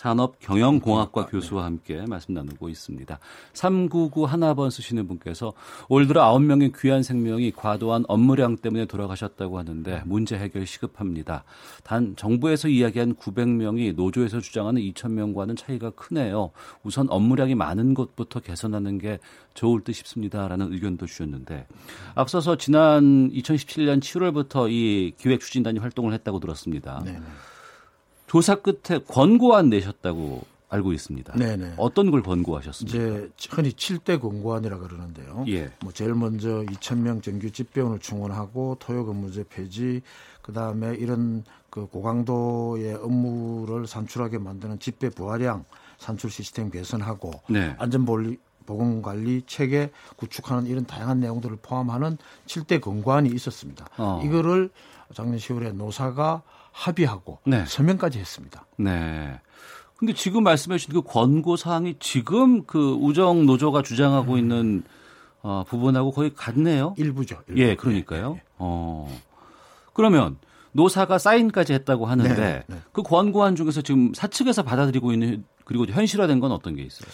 [0.00, 3.18] 산업경영공학과 교수와 함께 말씀 나누고 있습니다.
[3.52, 5.52] 399 하나번 쓰시는 분께서
[5.90, 11.44] 올 들어 9명의 귀한 생명이 과도한 업무량 때문에 돌아가셨다고 하는데 문제 해결 시급합니다.
[11.84, 16.50] 단 정부에서 이야기한 900명이 노조에서 주장하는 2,000명과는 차이가 크네요.
[16.82, 19.18] 우선 업무량이 많은 것부터 개선하는 게
[19.52, 21.66] 좋을 듯 싶습니다라는 의견도 주셨는데
[22.14, 27.02] 앞서서 지난 2017년 7월부터 이 기획 추진단이 활동을 했다고 들었습니다.
[27.04, 27.20] 네네.
[28.30, 31.32] 조사 끝에 권고안 내셨다고 알고 있습니다.
[31.32, 31.74] 네네.
[31.78, 32.96] 어떤 걸 권고하셨습니까?
[32.96, 35.44] 이제 흔히 7대 권고안이라 그러는데요.
[35.48, 35.72] 예.
[35.82, 40.02] 뭐 제일 먼저 2,000명 정규 집배원을 충원하고 토요 근무제 폐지,
[40.42, 45.64] 그 다음에 이런 그 고강도의 업무를 산출하게 만드는 집배 부하량
[45.98, 47.74] 산출 시스템 개선하고 네.
[47.80, 52.16] 안전보리 보건관리 체계 구축하는 이런 다양한 내용들을 포함하는
[52.46, 53.88] 7대 권고안이 있었습니다.
[53.98, 54.22] 어.
[54.24, 54.70] 이거를
[55.14, 57.64] 작년 10월에 노사가 합의하고 네.
[57.66, 58.66] 서명까지 했습니다.
[58.78, 59.40] 네.
[59.96, 64.38] 근데 지금 말씀해 주신 그 권고 사항이 지금 그 우정 노조가 주장하고 음.
[64.38, 64.82] 있는
[65.42, 66.94] 어, 부분하고 거의 같네요.
[66.96, 67.42] 일부죠.
[67.48, 67.60] 일부.
[67.60, 68.30] 예, 그러니까요.
[68.30, 68.42] 네, 네.
[68.58, 69.20] 어.
[69.92, 70.38] 그러면
[70.72, 72.80] 노사가 사인까지 했다고 하는데 네, 네.
[72.92, 77.10] 그 권고안 중에서 지금 사측에서 받아들이고 있는 그리고 현실화된 건 어떤 게 있어요?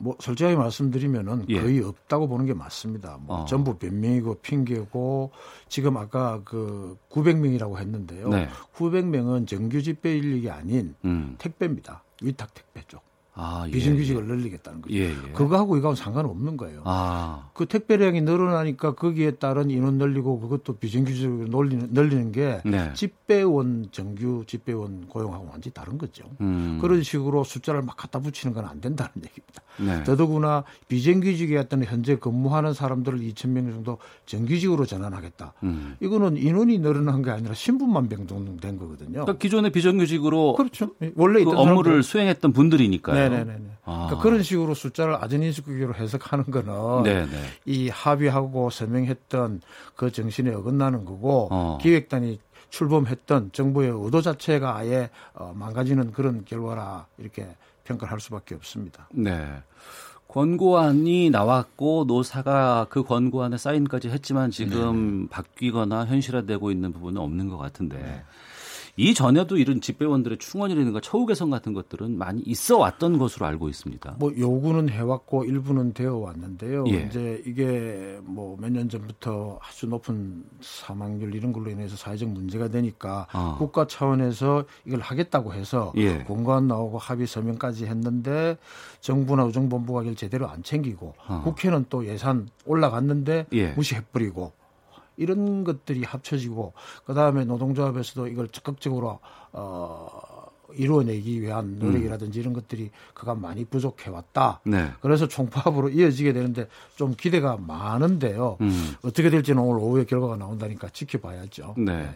[0.00, 1.60] 뭐 솔직하게 말씀드리면은 예.
[1.60, 3.18] 거의 없다고 보는 게 맞습니다.
[3.20, 3.44] 뭐 어.
[3.44, 5.30] 전부 변명이고 핑계고
[5.68, 8.28] 지금 아까 그 900명이라고 했는데요.
[8.28, 8.48] 네.
[8.74, 11.36] 900명은 정규 집배 인력이 아닌 음.
[11.38, 12.02] 택배입니다.
[12.22, 13.09] 위탁 택배 쪽.
[13.42, 14.26] 아, 예, 비정규직을 예.
[14.26, 14.94] 늘리겠다는 거죠.
[14.94, 15.32] 예, 예.
[15.32, 16.82] 그거하고 이거하고 상관없는 거예요.
[16.84, 17.48] 아.
[17.54, 22.92] 그 택배량이 늘어나니까 거기에 따른 인원 늘리고 그것도 비정규직으로 늘리는, 늘리는 게 네.
[22.94, 26.24] 집배원 정규 집배원 고용하고 완전히 다른 거죠.
[26.40, 26.78] 음.
[26.80, 29.62] 그런 식으로 숫자를 막 갖다 붙이는 건 안 된다는 얘기입니다.
[29.78, 30.04] 네.
[30.04, 35.54] 더더구나 비정규직이었던 현재 근무하는 사람들을 2천 명 정도 정규직으로 전환하겠다.
[35.62, 35.96] 음.
[36.00, 39.12] 이거는 인원이 늘어난 게 아니라 신분만 변동된 거거든요.
[39.24, 40.90] 그러니까 기존의 비정규직으로 그렇죠.
[41.16, 42.02] 원래 그 업무를.
[42.02, 43.14] 수행했던 분들이니까요.
[43.16, 43.58] 네 네네.
[43.84, 44.06] 아.
[44.06, 47.30] 그러니까 그런 식으로 숫자를 아전인수기로 해석하는 거는 네네.
[47.66, 49.62] 이 합의하고 서명했던
[49.96, 51.78] 그 정신에 어긋나는 거고 어.
[51.80, 52.40] 기획단이
[52.70, 57.46] 출범했던 정부의 의도 자체가 아예 어, 망가지는 그런 결과라 이렇게
[57.84, 59.08] 평가를 할 수밖에 없습니다.
[59.12, 59.62] 네.
[60.28, 65.28] 권고안이 나왔고 노사가 그 권고안에 사인까지 했지만 지금 네.
[65.28, 68.22] 바뀌거나 현실화되고 있는 부분은 없는 것 같은데 네.
[68.96, 74.16] 이전에도 이런 집배원들의 충원이라든가 처우 개선 같은 것들은 많이 있어 왔던 것으로 알고 있습니다.
[74.18, 76.84] 뭐 요구는 해왔고 일부는 되어 왔는데요.
[76.88, 77.06] 예.
[77.08, 83.26] 이제 이게 뭐 몇 년 전부터 아주 높은 사망률 이런 걸로 인해서 사회적 문제가 되니까
[83.32, 83.56] 어.
[83.58, 86.18] 국가 차원에서 이걸 하겠다고 해서 예.
[86.24, 88.56] 공관 나오고 합의 서명까지 했는데
[89.00, 91.40] 정부나 우정본부가 이걸 제대로 안 챙기고 어.
[91.44, 93.68] 국회는 또 예산 올라갔는데 예.
[93.72, 94.52] 무시해버리고
[95.20, 96.72] 이런 것들이 합쳐지고
[97.04, 99.20] 그 다음에 노동조합에서도 이걸 적극적으로
[99.52, 100.08] 어
[100.76, 102.40] 이루어내기 위한 노력이라든지 음.
[102.40, 104.60] 이런 것들이 그간 많이 부족해 왔다.
[104.64, 104.90] 네.
[105.00, 108.58] 그래서 총파업으로 이어지게 되는데 좀 기대가 많은데요.
[108.60, 108.94] 음.
[109.02, 111.74] 어떻게 될지는 오늘 오후에 결과가 나온다니까 지켜봐야죠.
[111.78, 111.96] 네.
[111.96, 112.14] 네.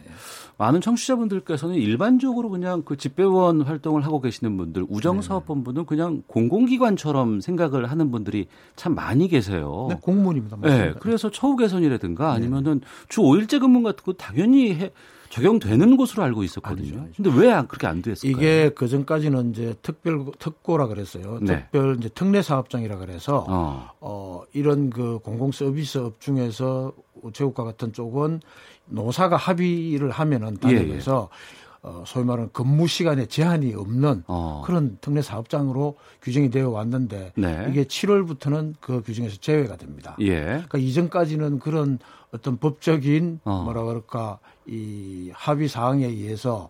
[0.57, 5.85] 많은 청취자분들께서는 일반적으로 그냥 그 집배원 활동을 하고 계시는 분들 우정사업본부는 네.
[5.85, 9.87] 그냥 공공기관처럼 생각을 하는 분들이 참 많이 계세요.
[9.89, 10.57] 네, 공무원입니다.
[10.57, 10.85] 맞습니다.
[10.85, 10.93] 네.
[10.99, 12.35] 그래서 처우 개선이라든가 네.
[12.35, 14.91] 아니면은 주 5일제 근무 같은 거 당연히 해,
[15.35, 17.01] 적용되는 것으로 알고 있었거든요.
[17.01, 18.31] 아니죠, 근데 왜 그렇게 안 됐을까요?
[18.31, 21.39] 이게 그 전까지는 이제 특별 특고라 그랬어요.
[21.41, 21.63] 네.
[21.63, 23.89] 특별 이제 특례 사업장이라 그래서 어.
[23.99, 28.39] 어 이런 그 공공 서비스 업 중에서 우체국과 같은 쪽은
[28.85, 31.89] 노사가 합의를 하면은 단위에서 예, 예.
[31.89, 34.63] 어, 소위 말하는 근무 시간에 제한이 없는 어.
[34.65, 37.67] 그런 특례 사업장으로 규정이 되어 왔는데 네.
[37.69, 40.15] 이게 7월부터는 그 규정에서 제외가 됩니다.
[40.21, 40.43] 예.
[40.43, 41.99] 그러니까 이전까지는 그런
[42.35, 43.63] 어떤 법적인 어.
[43.63, 46.69] 뭐라 그럴까 이 합의 사항에 의해서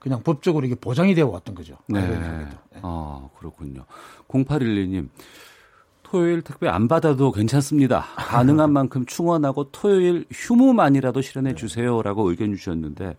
[0.00, 1.76] 그냥 법적으로 이게 보장이 되어 왔던 거죠.
[1.88, 2.00] 네.
[2.06, 2.46] 네.
[2.82, 3.84] 아, 그렇군요.
[4.28, 5.08] 0812님.
[6.16, 8.00] 토요일 특배 안 받아도 괜찮습니다.
[8.16, 13.16] 가능한 만큼 충원하고 토요일 휴무만이라도 실현해 주세요라고 의견 주셨는데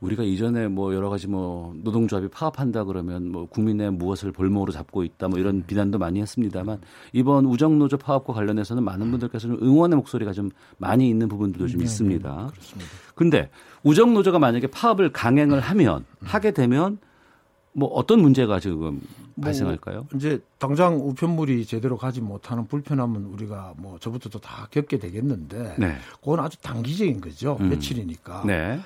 [0.00, 5.28] 우리가 이전에 뭐 여러 가지 뭐 노동조합이 파업한다 그러면 뭐 국민의 무엇을 볼모로 잡고 있다
[5.28, 6.80] 뭐 이런 비난도 많이 했습니다만
[7.12, 11.84] 이번 우정노조 파업과 관련해서는 많은 분들께서 좀 응원의 목소리가 좀 많이 있는 부분들도 좀 네,
[11.84, 12.28] 있습니다.
[12.28, 12.90] 네, 그렇습니다.
[13.14, 13.50] 근데
[13.84, 16.98] 우정노조가 만약에 파업을 강행을 하면 하게 되면
[17.72, 19.00] 뭐 어떤 문제가 지금
[19.34, 20.06] 뭐 발생할까요?
[20.14, 25.96] 이제 당장 우편물이 제대로 가지 못하는 불편함은 우리가 뭐 저부터도 다 겪게 되겠는데 네.
[26.20, 27.56] 그건 아주 단기적인 거죠.
[27.60, 27.70] 음.
[27.70, 28.44] 며칠이니까.
[28.46, 28.80] 네.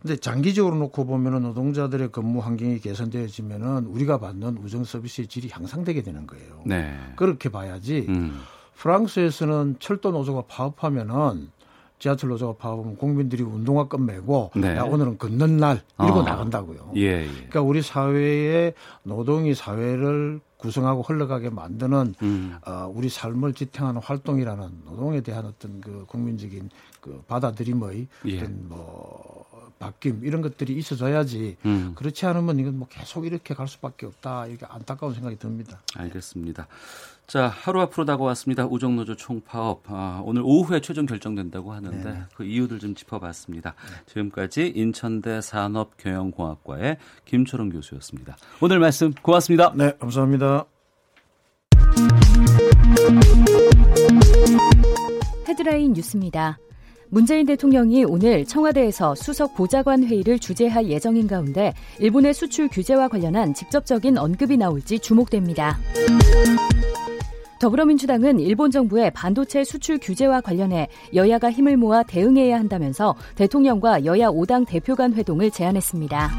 [0.00, 6.26] 근데 장기적으로 놓고 보면은 노동자들의 근무 환경이 개선되어지면은 우리가 받는 우정 서비스의 질이 향상되게 되는
[6.26, 6.62] 거예요.
[6.64, 6.96] 네.
[7.16, 8.06] 그렇게 봐야지.
[8.08, 8.40] 음.
[8.76, 11.50] 프랑스에서는 철도 노조가 파업하면은
[11.98, 14.76] 지하철 노조가 파업하면 국민들이 운동화 끝매고 네.
[14.76, 16.24] 야, 오늘은 걷는 날 이러고 아.
[16.24, 16.92] 나간다고요.
[16.96, 17.26] 예, 예.
[17.26, 22.56] 그러니까 우리 사회에 노동이 사회를 구성하고 흘러가게 만드는 음.
[22.66, 28.38] 어, 우리 삶을 지탱하는 활동이라는 노동에 대한 어떤 그 국민적인 그 받아들임의 예.
[28.38, 29.44] 어떤 뭐
[29.78, 31.92] 바뀜 이런 것들이 있어져야지 음.
[31.94, 35.80] 그렇지 않으면 이건 뭐 계속 이렇게 갈 수밖에 없다 이렇게 안타까운 생각이 듭니다.
[35.96, 36.66] 알겠습니다.
[37.26, 38.66] 자 하루 앞으로 다가왔습니다.
[38.66, 42.22] 우정노조 총파업 아, 오늘 오후에 최종 결정된다고 하는데 네.
[42.34, 43.74] 그 이유들 좀 짚어봤습니다.
[43.74, 44.04] 네.
[44.06, 48.36] 지금까지 인천대 산업경영공학과의 김초롱 교수였습니다.
[48.60, 49.72] 오늘 말씀 고맙습니다.
[49.74, 50.64] 네 감사합니다.
[55.48, 56.58] 헤드라인 뉴스입니다.
[57.10, 64.18] 문재인 대통령이 오늘 청와대에서 수석 보좌관 회의를 주재할 예정인 가운데 일본의 수출 규제와 관련한 직접적인
[64.18, 65.78] 언급이 나올지 주목됩니다.
[67.60, 74.66] 더불어민주당은 일본 정부의 반도체 수출 규제와 관련해 여야가 힘을 모아 대응해야 한다면서 대통령과 여야 5당
[74.68, 76.30] 대표 간 회동을 제안했습니다.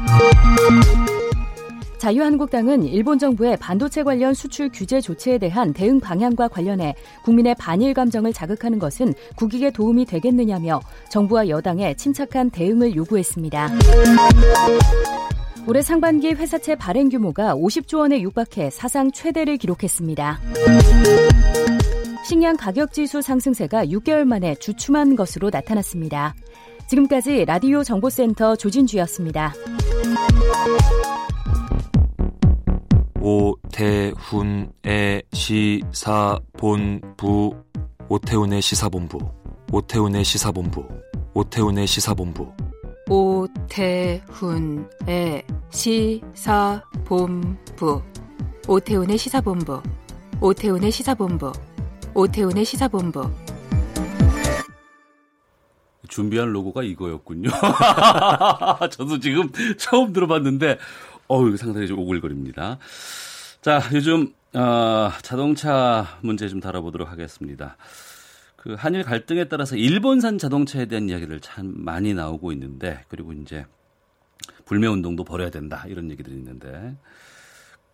[2.00, 8.32] 자유한국당은 일본 정부의 반도체 관련 수출 규제 조치에 대한 대응 방향과 관련해 국민의 반일 감정을
[8.32, 13.68] 자극하는 것은 국익에 도움이 되겠느냐며 정부와 여당에 침착한 대응을 요구했습니다.
[15.66, 20.40] 올해 상반기 회사채 발행 규모가 50조 원에 육박해 사상 최대를 기록했습니다.
[22.24, 26.34] 식량 가격 지수 상승세가 6개월 만에 주춤한 것으로 나타났습니다.
[26.88, 29.52] 지금까지 라디오 정보센터 조진주였습니다.
[33.20, 36.44] 오태훈의 시사본부
[38.08, 39.18] 오태훈의 시사본부
[39.72, 40.86] 오태훈의 시사본부
[41.34, 42.52] 오태훈의 시사본부.
[43.08, 44.26] 오태훈의
[46.48, 48.02] 시사본부.
[48.68, 49.82] 오태훈의 시사본부.
[50.40, 51.52] 오태훈의 시사본부.
[52.14, 53.30] 오태훈의 시사본부.
[56.08, 57.50] 준비한 로고가 이거였군요.
[58.90, 60.78] 저도 지금 처음 들어봤는데
[61.30, 62.78] 어우, 상당히 좀 오글거립니다.
[63.62, 67.76] 자, 요즘, 어, 자동차 문제 좀 다뤄보도록 하겠습니다.
[68.56, 73.64] 그 한일 갈등에 따라서 일본산 자동차에 대한 이야기를 참 많이 나오고 있는데, 그리고 이제
[74.64, 76.96] 불매 운동도 벌여야 된다, 이런 얘기들이 있는데,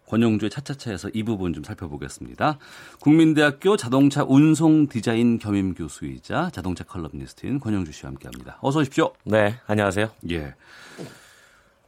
[0.06, 2.58] 권영주의 차차차에서 이 부분 좀 살펴보겠습니다.
[3.02, 8.56] 국민대학교 자동차 운송 디자인 겸임 교수이자 자동차 컬럼니스트인 권영주 씨와 함께 합니다.
[8.62, 9.12] 어서 오십시오.
[9.24, 10.08] 네, 안녕하세요.
[10.30, 10.54] 예.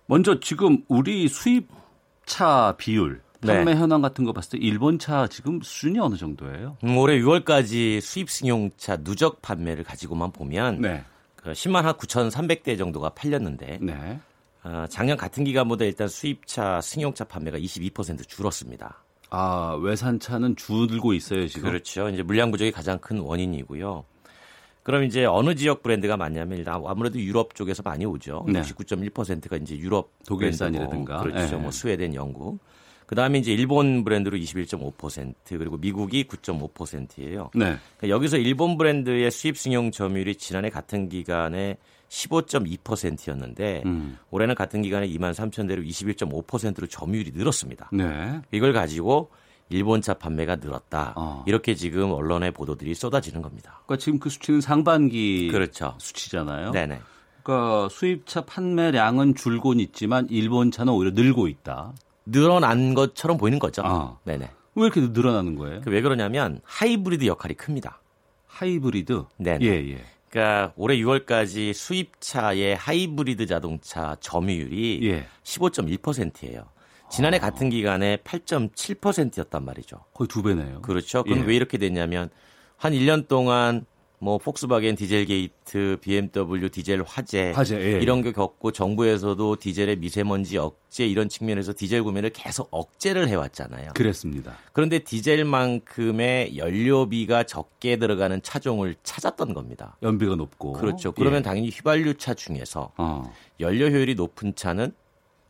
[0.09, 3.55] 먼저 지금 우리 수입차 비율 네.
[3.55, 3.81] 판매 네.
[3.81, 6.79] 현황 같은 거 봤을 때 일본 차 지금 수준이 어느 정도예요?
[6.83, 11.05] 음, 올해 6월까지 수입 승용차 누적 판매를 가지고만 보면 네.
[11.37, 14.19] 그 10만 한 9,300대 정도가 팔렸는데 네.
[14.65, 19.05] 어, 작년 같은 기간보다 일단 수입차 승용차 판매가 22% 줄었습니다.
[19.29, 21.69] 아 외산차는 줄고 있어요 지금?
[21.69, 22.09] 그렇죠.
[22.09, 24.05] 이제 물량 부족이 가장 큰 원인이고요.
[24.89, 28.47] 그럼 이제 어느 지역 브랜드가 많냐면 일단 아무래도 유럽 쪽에서 많이 오죠.
[28.49, 28.63] 네.
[28.63, 31.57] 69.1%가 이제 유럽 독일산이라든가 그렇죠.
[31.57, 31.63] 네.
[31.63, 32.59] 뭐 스웨덴, 영국.
[33.05, 37.51] 그다음에 이제 일본 브랜드로 21.5% 그리고 미국이 9.5%예요.
[37.55, 37.77] 네.
[37.99, 41.77] 그러니까 여기서 일본 브랜드의 수입 승용 점유율이 지난해 같은 기간에
[42.09, 44.17] 15.2%였는데 음.
[44.31, 47.91] 올해는 같은 기간에 2만 3천 대로 21.5%로 점유율이 늘었습니다.
[47.93, 48.41] 네.
[48.53, 49.29] 이걸 가지고
[49.71, 51.13] 일본차 판매가 늘었다.
[51.17, 51.45] 어.
[51.47, 53.81] 이렇게 지금 언론의 보도들이 쏟아지는 겁니다.
[53.87, 55.95] 그러니까 지금 그 수치는 상반기 그렇죠.
[55.99, 56.73] 수치잖아요.
[56.73, 57.01] 네네.
[57.43, 61.93] 그러니까 수입차 판매량은 줄곤 있지만 일본차는 오히려 늘고 있다.
[62.27, 63.83] 늘어난 것처럼 보이는 거죠.
[63.85, 64.19] 어.
[64.25, 64.51] 네네.
[64.75, 65.81] 왜 이렇게 늘어나는 거예요?
[65.81, 68.01] 그왜 그러냐면 하이브리드 역할이 큽니다.
[68.47, 69.25] 하이브리드?
[69.39, 69.59] 네.
[69.63, 70.05] 예, 예.
[70.31, 75.27] 그러니까 올해 6월까지 수입차의 하이브리드 자동차 점유율이 예.
[75.43, 76.65] 15.1%예요.
[77.11, 77.41] 지난해 아.
[77.41, 80.05] 같은 기간에 8.7%였단 말이죠.
[80.15, 80.83] 거의 두 배네요.
[80.83, 81.23] 그렇죠.
[81.23, 81.45] 그럼 예.
[81.45, 82.31] 왜 이렇게 됐냐면
[82.77, 83.87] 한 1년 동안
[84.21, 88.01] 뭐 폭스바겐 디젤 게이트, BMW 디젤 화재, 화재 예.
[88.01, 93.93] 이런 게 겪고 정부에서도 디젤의 미세먼지 억제 이런 측면에서 디젤 구매를 계속 억제를 해왔잖아요.
[93.95, 94.57] 그랬습니다.
[94.73, 99.97] 그런데 디젤만큼의 연료비가 적게 들어가는 차종을 찾았던 겁니다.
[100.03, 101.13] 연비가 높고 그렇죠.
[101.13, 101.43] 그러면 예.
[101.43, 103.33] 당연히 휘발유 차 중에서 어.
[103.61, 104.93] 연료 효율이 높은 차는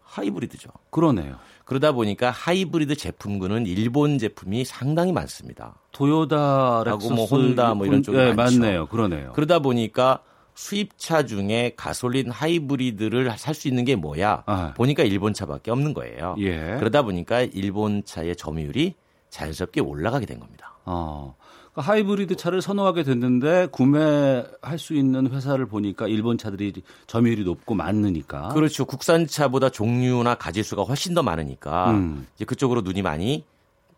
[0.09, 0.71] 하이브리드죠.
[0.91, 1.37] 그러네요.
[1.65, 5.75] 그러다 보니까 하이브리드 제품군은 일본 제품이 상당히 많습니다.
[5.93, 8.59] 토요다, 렉서스, 뭐 혼다 뭐 이런 쪽이 네, 많죠.
[8.61, 8.87] 맞네요.
[8.87, 9.33] 그러네요.
[9.35, 10.21] 그러다 보니까
[10.55, 14.43] 수입차 중에 가솔린 하이브리드를 살 수 있는 게 뭐야?
[14.47, 14.75] 아.
[14.77, 16.35] 보니까 일본 차밖에 없는 거예요.
[16.39, 16.77] 예.
[16.79, 18.95] 그러다 보니까 일본 차의 점유율이
[19.31, 20.79] 자연스럽게 올라가게 된 겁니다.
[20.85, 21.37] 어.
[21.79, 26.73] 그러니까 하이브리드 차를 선호하게 됐는데 구매할 수 있는 회사를 보니까 일본 차들이
[27.07, 28.49] 점유율이 높고 많으니까.
[28.49, 28.85] 그렇죠.
[28.85, 32.27] 국산 차보다 종류나 가지 수가 훨씬 더 많으니까 음.
[32.35, 33.45] 이제 그쪽으로 눈이 많이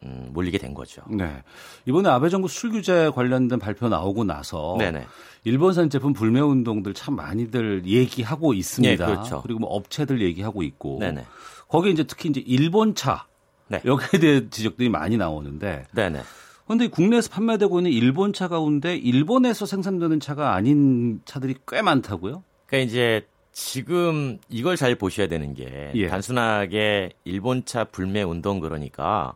[0.03, 1.03] 음, 몰리게 된 거죠.
[1.09, 1.43] 네.
[1.87, 5.07] 이번에 아베 정부 수출 규제 관련된 발표 나오고 나서 네네.
[5.45, 9.07] 일본산 제품 불매 운동들 참 많이들 얘기하고 있습니다.
[9.07, 9.43] 네, 그렇죠.
[9.43, 10.99] 그리고 뭐 업체들 얘기하고 있고.
[11.01, 11.25] 네네.
[11.69, 13.27] 거기에 이제 특히 이제 일본 차
[13.69, 13.81] 네.
[13.85, 15.87] 여기에 대한 지적들이 많이 나오는데.
[15.93, 16.23] 네네.
[16.71, 22.45] 그런데 국내에서 판매되고 있는 일본 차 가운데 일본에서 생산되는 차가 아닌 차들이 꽤 많다고요?
[22.67, 26.07] 그러니까 이제 지금 이걸 잘 보셔야 되는 게 예.
[26.07, 29.35] 단순하게 일본차 불매 운동 그러니까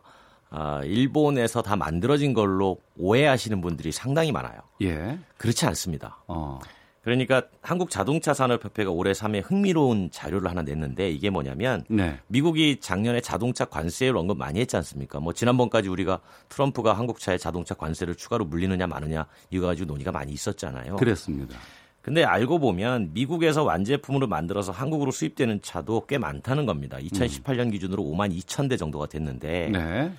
[0.49, 4.57] 아, 일본에서 다 만들어진 걸로 오해하시는 분들이 상당히 많아요.
[4.83, 5.19] 예.
[5.35, 6.23] 그렇지 않습니다.
[6.27, 6.59] 어.
[7.05, 12.17] 그러니까 한국 자동차 산업협회가 올해 3회 흥미로운 자료를 하나 냈는데 이게 뭐냐면 네.
[12.25, 15.19] 미국이 작년에 자동차 관세를 언급 많이 했지 않습니까?
[15.19, 20.95] 뭐 지난번까지 우리가 트럼프가 한국차에 자동차 관세를 추가로 물리느냐 마느냐 이거 가지고 논의가 많이 있었잖아요.
[20.95, 21.55] 그랬습니다.
[22.01, 26.97] 근데 알고 보면 미국에서 완제품으로 만들어서 한국으로 수입되는 차도 꽤 많다는 겁니다.
[26.97, 30.11] 2018년 기준으로 5만 2천 대 정도가 됐는데 네.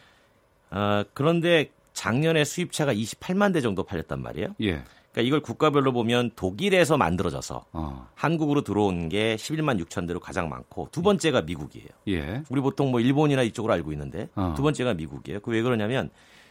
[0.70, 4.54] 어, 그런데 작년에 수입차가 28만 대 정도 팔렸단 말이에요.
[4.62, 4.84] 예.
[5.16, 8.06] 그러니까 이걸 국가별로 보면 독일에서 만들어져서 어.
[8.14, 11.88] 한국으로 들어온 게 11만 6천 대로 가장 많고 두 번째가 미국이에요.
[12.08, 12.42] 예.
[12.50, 14.52] 우리 보통 뭐 일본이나 이쪽으로 알고 있는데 어.
[14.54, 15.40] 두 번째가 미국이에요.
[15.40, 16.10] 그 왜 그러냐면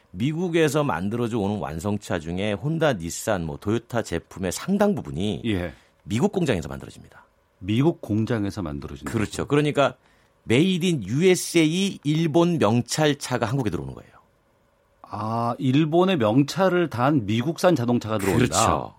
[0.10, 5.72] 미국에서 만들어져 오는 완성차 중에 혼다, 닛산, 뭐 도요타 제품의 상당 부분이 예.
[6.04, 7.24] 미국 공장에서 만들어집니다.
[7.60, 9.12] 미국 공장에서 만들어진다.
[9.12, 9.46] 그렇죠.
[9.46, 9.96] 그러니까
[10.46, 14.15] Made in USA 일본 명찰차가 한국에 들어오는 거예요.
[15.10, 18.46] 아, 일본의 명찰을 단 미국산 자동차가 들어온다.
[18.46, 18.94] 그렇죠.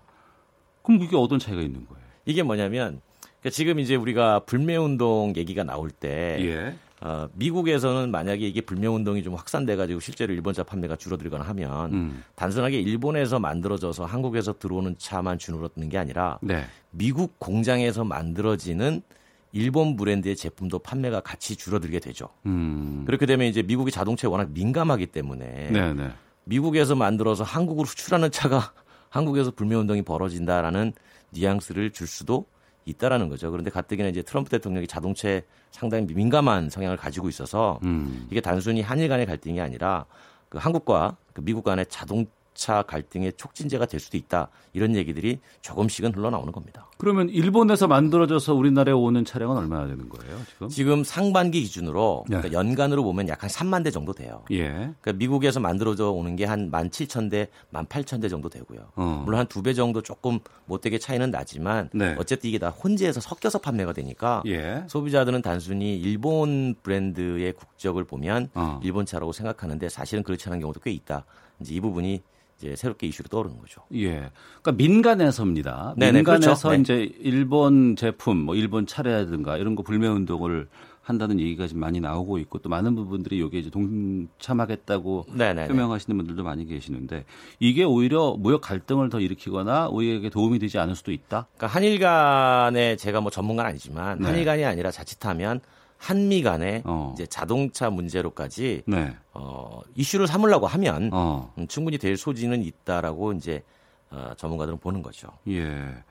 [0.83, 2.03] 그럼 이게 어떤 차이가 있는 거예요?
[2.25, 3.01] 이게 뭐냐면
[3.39, 6.75] 그러니까 지금 이제 우리가 불매 운동 얘기가 나올 때 예.
[6.99, 12.23] 어, 미국에서는 만약에 이게 불매 운동이 좀 확산돼 가지고 실제로 일본차 판매가 줄어들거나 하면 음.
[12.35, 16.65] 단순하게 일본에서 만들어져서 한국에서 들어오는 차만 줄어드는 게 아니라 네.
[16.89, 19.03] 미국 공장에서 만들어지는
[19.51, 22.29] 일본 브랜드의 제품도 판매가 같이 줄어들게 되죠.
[22.45, 23.03] 음.
[23.05, 25.93] 그렇게 되면 이제 미국이 자동차에 워낙 민감하기 때문에 네네.
[25.93, 26.11] 네.
[26.43, 28.71] 미국에서 만들어서 한국으로 수출하는 차가
[29.09, 30.93] 한국에서 불매운동이 벌어진다라는
[31.31, 32.45] 뉘앙스를 줄 수도
[32.85, 33.51] 있다라는 거죠.
[33.51, 38.27] 그런데 가뜩이나 이제 트럼프 대통령이 자동차에 상당히 민감한 성향을 가지고 있어서 음.
[38.31, 40.05] 이게 단순히 한일 간의 갈등이 아니라
[40.49, 42.25] 그 한국과 그 미국 간의 자동
[42.57, 44.49] 차 갈등의 촉진제가 될 수도 있다.
[44.73, 46.87] 이런 얘기들이 조금씩은 흘러나오는 겁니다.
[46.97, 50.67] 그러면 일본에서 만들어져서 우리나라에 오는 차량은 얼마나 되는 거예요, 지금?
[50.69, 52.37] 지금 상반기 기준으로 네.
[52.37, 54.43] 그러니까 연간으로 보면 약 한 3만 대 정도 돼요.
[54.51, 54.69] 예.
[54.69, 58.79] 그러니까 미국에서 만들어져 오는 게 한 17,000대, 18,000대 정도 되고요.
[58.95, 59.21] 어.
[59.25, 62.15] 물론 한 두 배 정도 조금 못되게 차이는 나지만 네.
[62.17, 64.83] 어쨌든 이게 다 혼재해서 섞여서 판매가 되니까 예.
[64.87, 68.79] 소비자들은 단순히 일본 브랜드의 국적을 보면 어.
[68.83, 71.25] 일본 차라고 생각하는데 사실은 그렇지 않은 경우도 꽤 있다.
[71.59, 72.23] 이제 이 부분이
[72.57, 73.81] 이제 새롭게 이슈로 떠오르는 거죠.
[73.93, 74.31] 예.
[74.61, 75.93] 그러니까 민간에서입니다.
[75.97, 76.71] 네네, 민간에서 그렇죠.
[76.71, 76.81] 네.
[76.81, 80.67] 이제 일본 제품, 뭐 일본 차례라든가 이런 거 불매 운동을
[81.01, 85.69] 한다는 얘기가 지금 많이 나오고 있고 또 많은 부분들이 여기에 이제 동참하겠다고 네네네.
[85.69, 87.23] 표명하시는 분들도 많이 계시는데
[87.59, 91.47] 이게 오히려 무역 갈등을 더 일으키거나 우리에게 도움이 되지 않을 수도 있다.
[91.55, 94.25] 그러니까 한일 간에 제가 뭐 전문가는 아니지만 네.
[94.25, 95.61] 한일 간이 아니라 자칫하면
[95.97, 97.11] 한미 간의 어.
[97.13, 99.15] 이제 자동차 문제로까지 네.
[99.33, 101.53] 어, 이슈를 삼으려고 하면 어.
[101.57, 103.63] 음, 충분히 될 소지는 있다라고 이제
[104.09, 105.29] 어, 전문가들은 보는 거죠.
[105.47, 106.03] 예.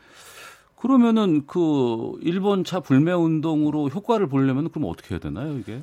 [0.77, 5.83] 그러면은 그 일본 차 불매 운동으로 효과를 보려면 그럼 어떻게 해야 되나요, 이게?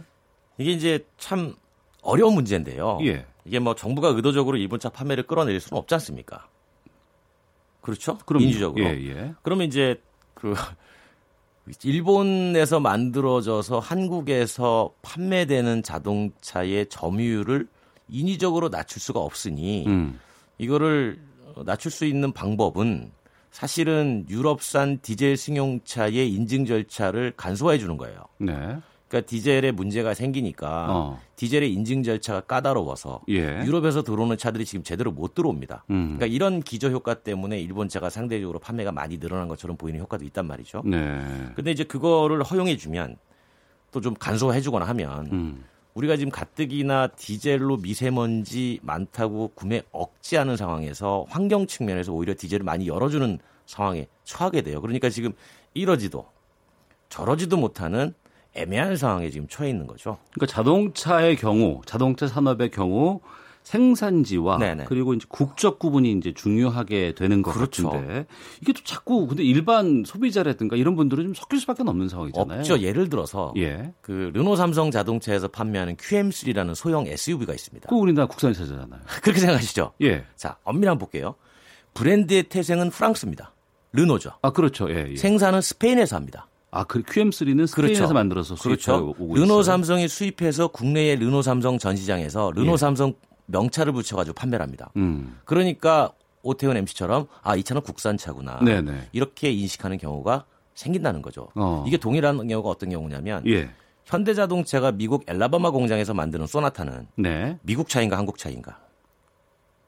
[0.58, 1.56] 이게 이제 참
[2.02, 3.00] 어려운 문제인데요.
[3.04, 3.26] 예.
[3.46, 6.48] 이게 뭐 정부가 의도적으로 일본 차 판매를 끌어낼 수는 없지 않습니까?
[7.82, 8.18] 그렇죠?
[8.26, 8.84] 그럼 민주적으로.
[8.84, 9.34] 예, 예.
[9.42, 10.00] 그러면 이제
[10.34, 10.54] 그
[11.84, 17.68] 일본에서 만들어져서 한국에서 판매되는 자동차의 점유율을
[18.10, 20.20] 인위적으로 낮출 수가 없으니 음.
[20.58, 21.20] 이거를
[21.66, 23.12] 낮출 수 있는 방법은
[23.52, 28.24] 사실은 유럽산 디젤 승용차의 인증 절차를 간소화해 주는 거예요.
[28.40, 28.78] 네.
[29.14, 31.20] 그러니까 디젤에 문제가 생기니까 어.
[31.36, 33.62] 디젤의 인증 절차가 까다로워서 예.
[33.64, 35.86] 유럽에서 들어오는 차들이 지금 제대로 못 들어옵니다.
[35.92, 36.16] 음.
[36.18, 40.48] 그러니까 이런 기저 효과 때문에 일본 차가 상대적으로 판매가 많이 늘어난 것처럼 보이는 효과도 있단
[40.48, 40.82] 말이죠.
[40.86, 41.22] 네.
[41.56, 43.18] 근데 이제 그거를 허용해 주면
[43.92, 45.64] 또 좀 간소화해 주거나 하면 음.
[45.94, 53.38] 우리가 지금 가뜩이나 디젤로 미세먼지 많다고 구매 억지하는 상황에서 환경 측면에서 오히려 디젤을 많이 열어주는
[53.68, 54.82] 상황에 처하게 돼요.
[54.82, 55.34] 그러니까 지금
[55.76, 56.26] 이러지도
[57.10, 58.16] 저러지도 못하는
[58.56, 60.18] 애매한 상황에 지금 처해 있는 거죠.
[60.34, 63.22] 그러니까 자동차의 경우, 자동차 산업의 경우
[63.64, 64.86] 생산지와 네네.
[64.88, 67.90] 그리고 이제 국적 구분이 이제 중요하게 되는 것 그렇죠.
[67.90, 68.26] 같은데
[68.62, 72.60] 이게 또 자꾸 근데 일반 소비자라든가 이런 분들은 좀 섞일 수밖에 없는 상황이잖아요.
[72.60, 72.80] 없죠.
[72.80, 73.94] 예를 들어서 예.
[74.02, 77.90] 그 르노 삼성 자동차에서 판매하는 QM3라는 소형 SUV가 있습니다.
[77.90, 79.02] 그 우리나라 국산 차잖아요.
[79.24, 79.94] 그렇게 생각하시죠?
[80.02, 80.26] 예.
[80.36, 81.36] 자, 엄밀히 한번 볼게요.
[81.94, 83.54] 브랜드의 태생은 프랑스입니다.
[83.94, 84.32] 르노죠.
[84.42, 84.90] 아, 그렇죠.
[84.90, 85.16] 예, 예.
[85.16, 86.48] 생산은 스페인에서 합니다.
[86.76, 88.14] 아, 그 QM3는 스페인에서 그렇죠.
[88.14, 89.14] 만들어서 그렇죠.
[89.20, 92.78] 르노 삼성이 수입해서 국내의 르노 삼성 전시장에서 르노 예.
[92.78, 93.14] 삼성
[93.46, 94.90] 명차를 붙여가지고 판매를 합니다.
[94.98, 95.38] 음.
[95.46, 96.12] 그러니까
[96.42, 98.62] 오태훈 MC처럼 아, 이 차는 국산차구나.
[98.64, 99.10] 네네.
[99.12, 101.50] 이렇게 인식하는 경우가 생긴다는 거죠.
[101.54, 101.84] 어.
[101.88, 103.70] 이게 동일한 경우가 어떤 경우냐면 예.
[104.06, 107.60] 현대자동차가 미국 엘라바마 공장에서 만드는 소나타는 네.
[107.62, 108.80] 미국 차인가 한국 차인가?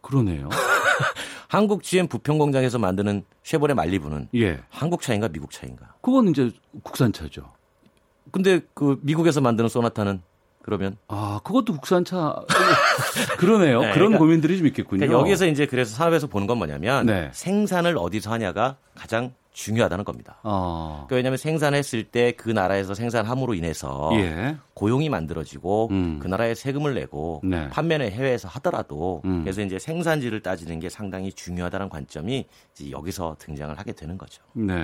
[0.01, 0.49] 그러네요.
[1.47, 4.59] 한국 GM 부평 공장에서 만드는 쉐보레 말리부는 예.
[4.69, 5.93] 한국 차인가 미국 차인가?
[6.01, 6.51] 그건 이제
[6.83, 7.51] 국산차죠.
[8.31, 10.21] 근데 그 미국에서 만드는 소나타는
[10.61, 12.35] 그러면 아 그것도 국산차
[13.37, 13.81] 그러네요.
[13.81, 14.99] 네, 그런 그러니까, 고민들이 좀 있겠군요.
[14.99, 17.29] 그러니까 여기서 이제 그래서 산업에서 보는 건 뭐냐면 네.
[17.33, 20.37] 생산을 어디서 하냐가 가장 중요하다는 겁니다.
[20.43, 21.05] 어.
[21.07, 24.57] 그러니까 왜냐하면 생산했을 때 그 나라에서 생산함으로 인해서 예.
[24.73, 26.19] 고용이 만들어지고 음.
[26.21, 27.69] 그 나라에 세금을 내고 네.
[27.69, 29.41] 판매는 해외에서 하더라도 음.
[29.41, 32.45] 그래서 이제 생산지를 따지는 게 상당히 중요하다는 관점이
[32.91, 34.43] 여기서 등장을 하게 되는 거죠.
[34.53, 34.75] 네.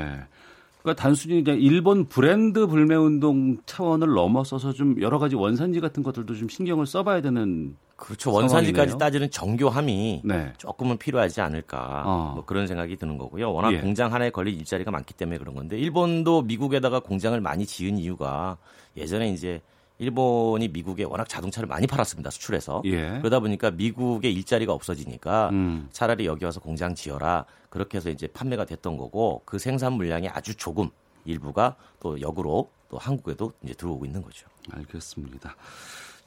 [0.81, 6.33] 그러니까 단순히 이제 일본 브랜드 불매 운동 차원을 넘어서서 좀 여러 가지 원산지 같은 것들도
[6.35, 8.31] 좀 신경을 써봐야 되는 그렇죠.
[8.31, 10.53] 원산지까지 따지는 정교함이 네.
[10.57, 12.31] 조금은 필요하지 않을까 어.
[12.35, 13.53] 뭐 그런 생각이 드는 거고요.
[13.53, 13.79] 워낙 예.
[13.79, 18.57] 공장 하나에 걸릴 일자리가 많기 때문에 그런 건데 일본도 미국에다가 공장을 많이 지은 이유가
[18.97, 19.61] 예전에 이제
[19.99, 22.31] 일본이 미국에 워낙 자동차를 많이 팔았습니다.
[22.31, 22.81] 수출해서.
[22.85, 23.19] 예.
[23.19, 25.87] 그러다 보니까 미국에 일자리가 없어지니까 음.
[25.91, 27.45] 차라리 여기 와서 공장 지어라.
[27.69, 30.89] 그렇게 해서 이제 판매가 됐던 거고 그 생산 물량이 아주 조금
[31.23, 34.47] 일부가 또 역으로 또 한국에도 이제 들어오고 있는 거죠.
[34.71, 35.55] 알겠습니다.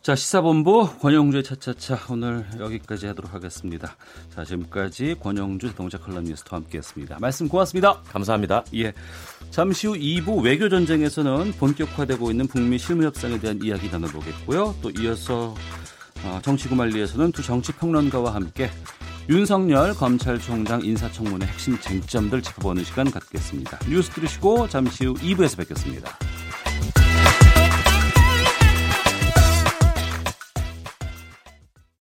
[0.05, 3.97] 자, 시사본부 권영주의 차차차 오늘 여기까지 하도록 하겠습니다.
[4.35, 7.17] 자, 지금까지 권영주 자동차 컬럼니스트와 함께했습니다.
[7.23, 8.03] 말씀 고맙습니다.
[8.03, 8.65] 감사합니다.
[8.75, 8.93] 예.
[9.51, 14.75] 잠시 후 2부 외교 전쟁에서는 본격화되고 있는 북미 실무 협상에 대한 이야기 나눠보겠고요.
[14.83, 15.55] 또 이어서
[16.23, 18.69] 어, 정치 구만리에서는 두 정치 평론가와 함께
[19.31, 23.79] 윤석열 검찰총장 인사청문회 핵심 쟁점들 짚어보는 시간 갖겠습니다.
[23.89, 26.19] 뉴스 들으시고 잠시 후 2부에서 뵙겠습니다.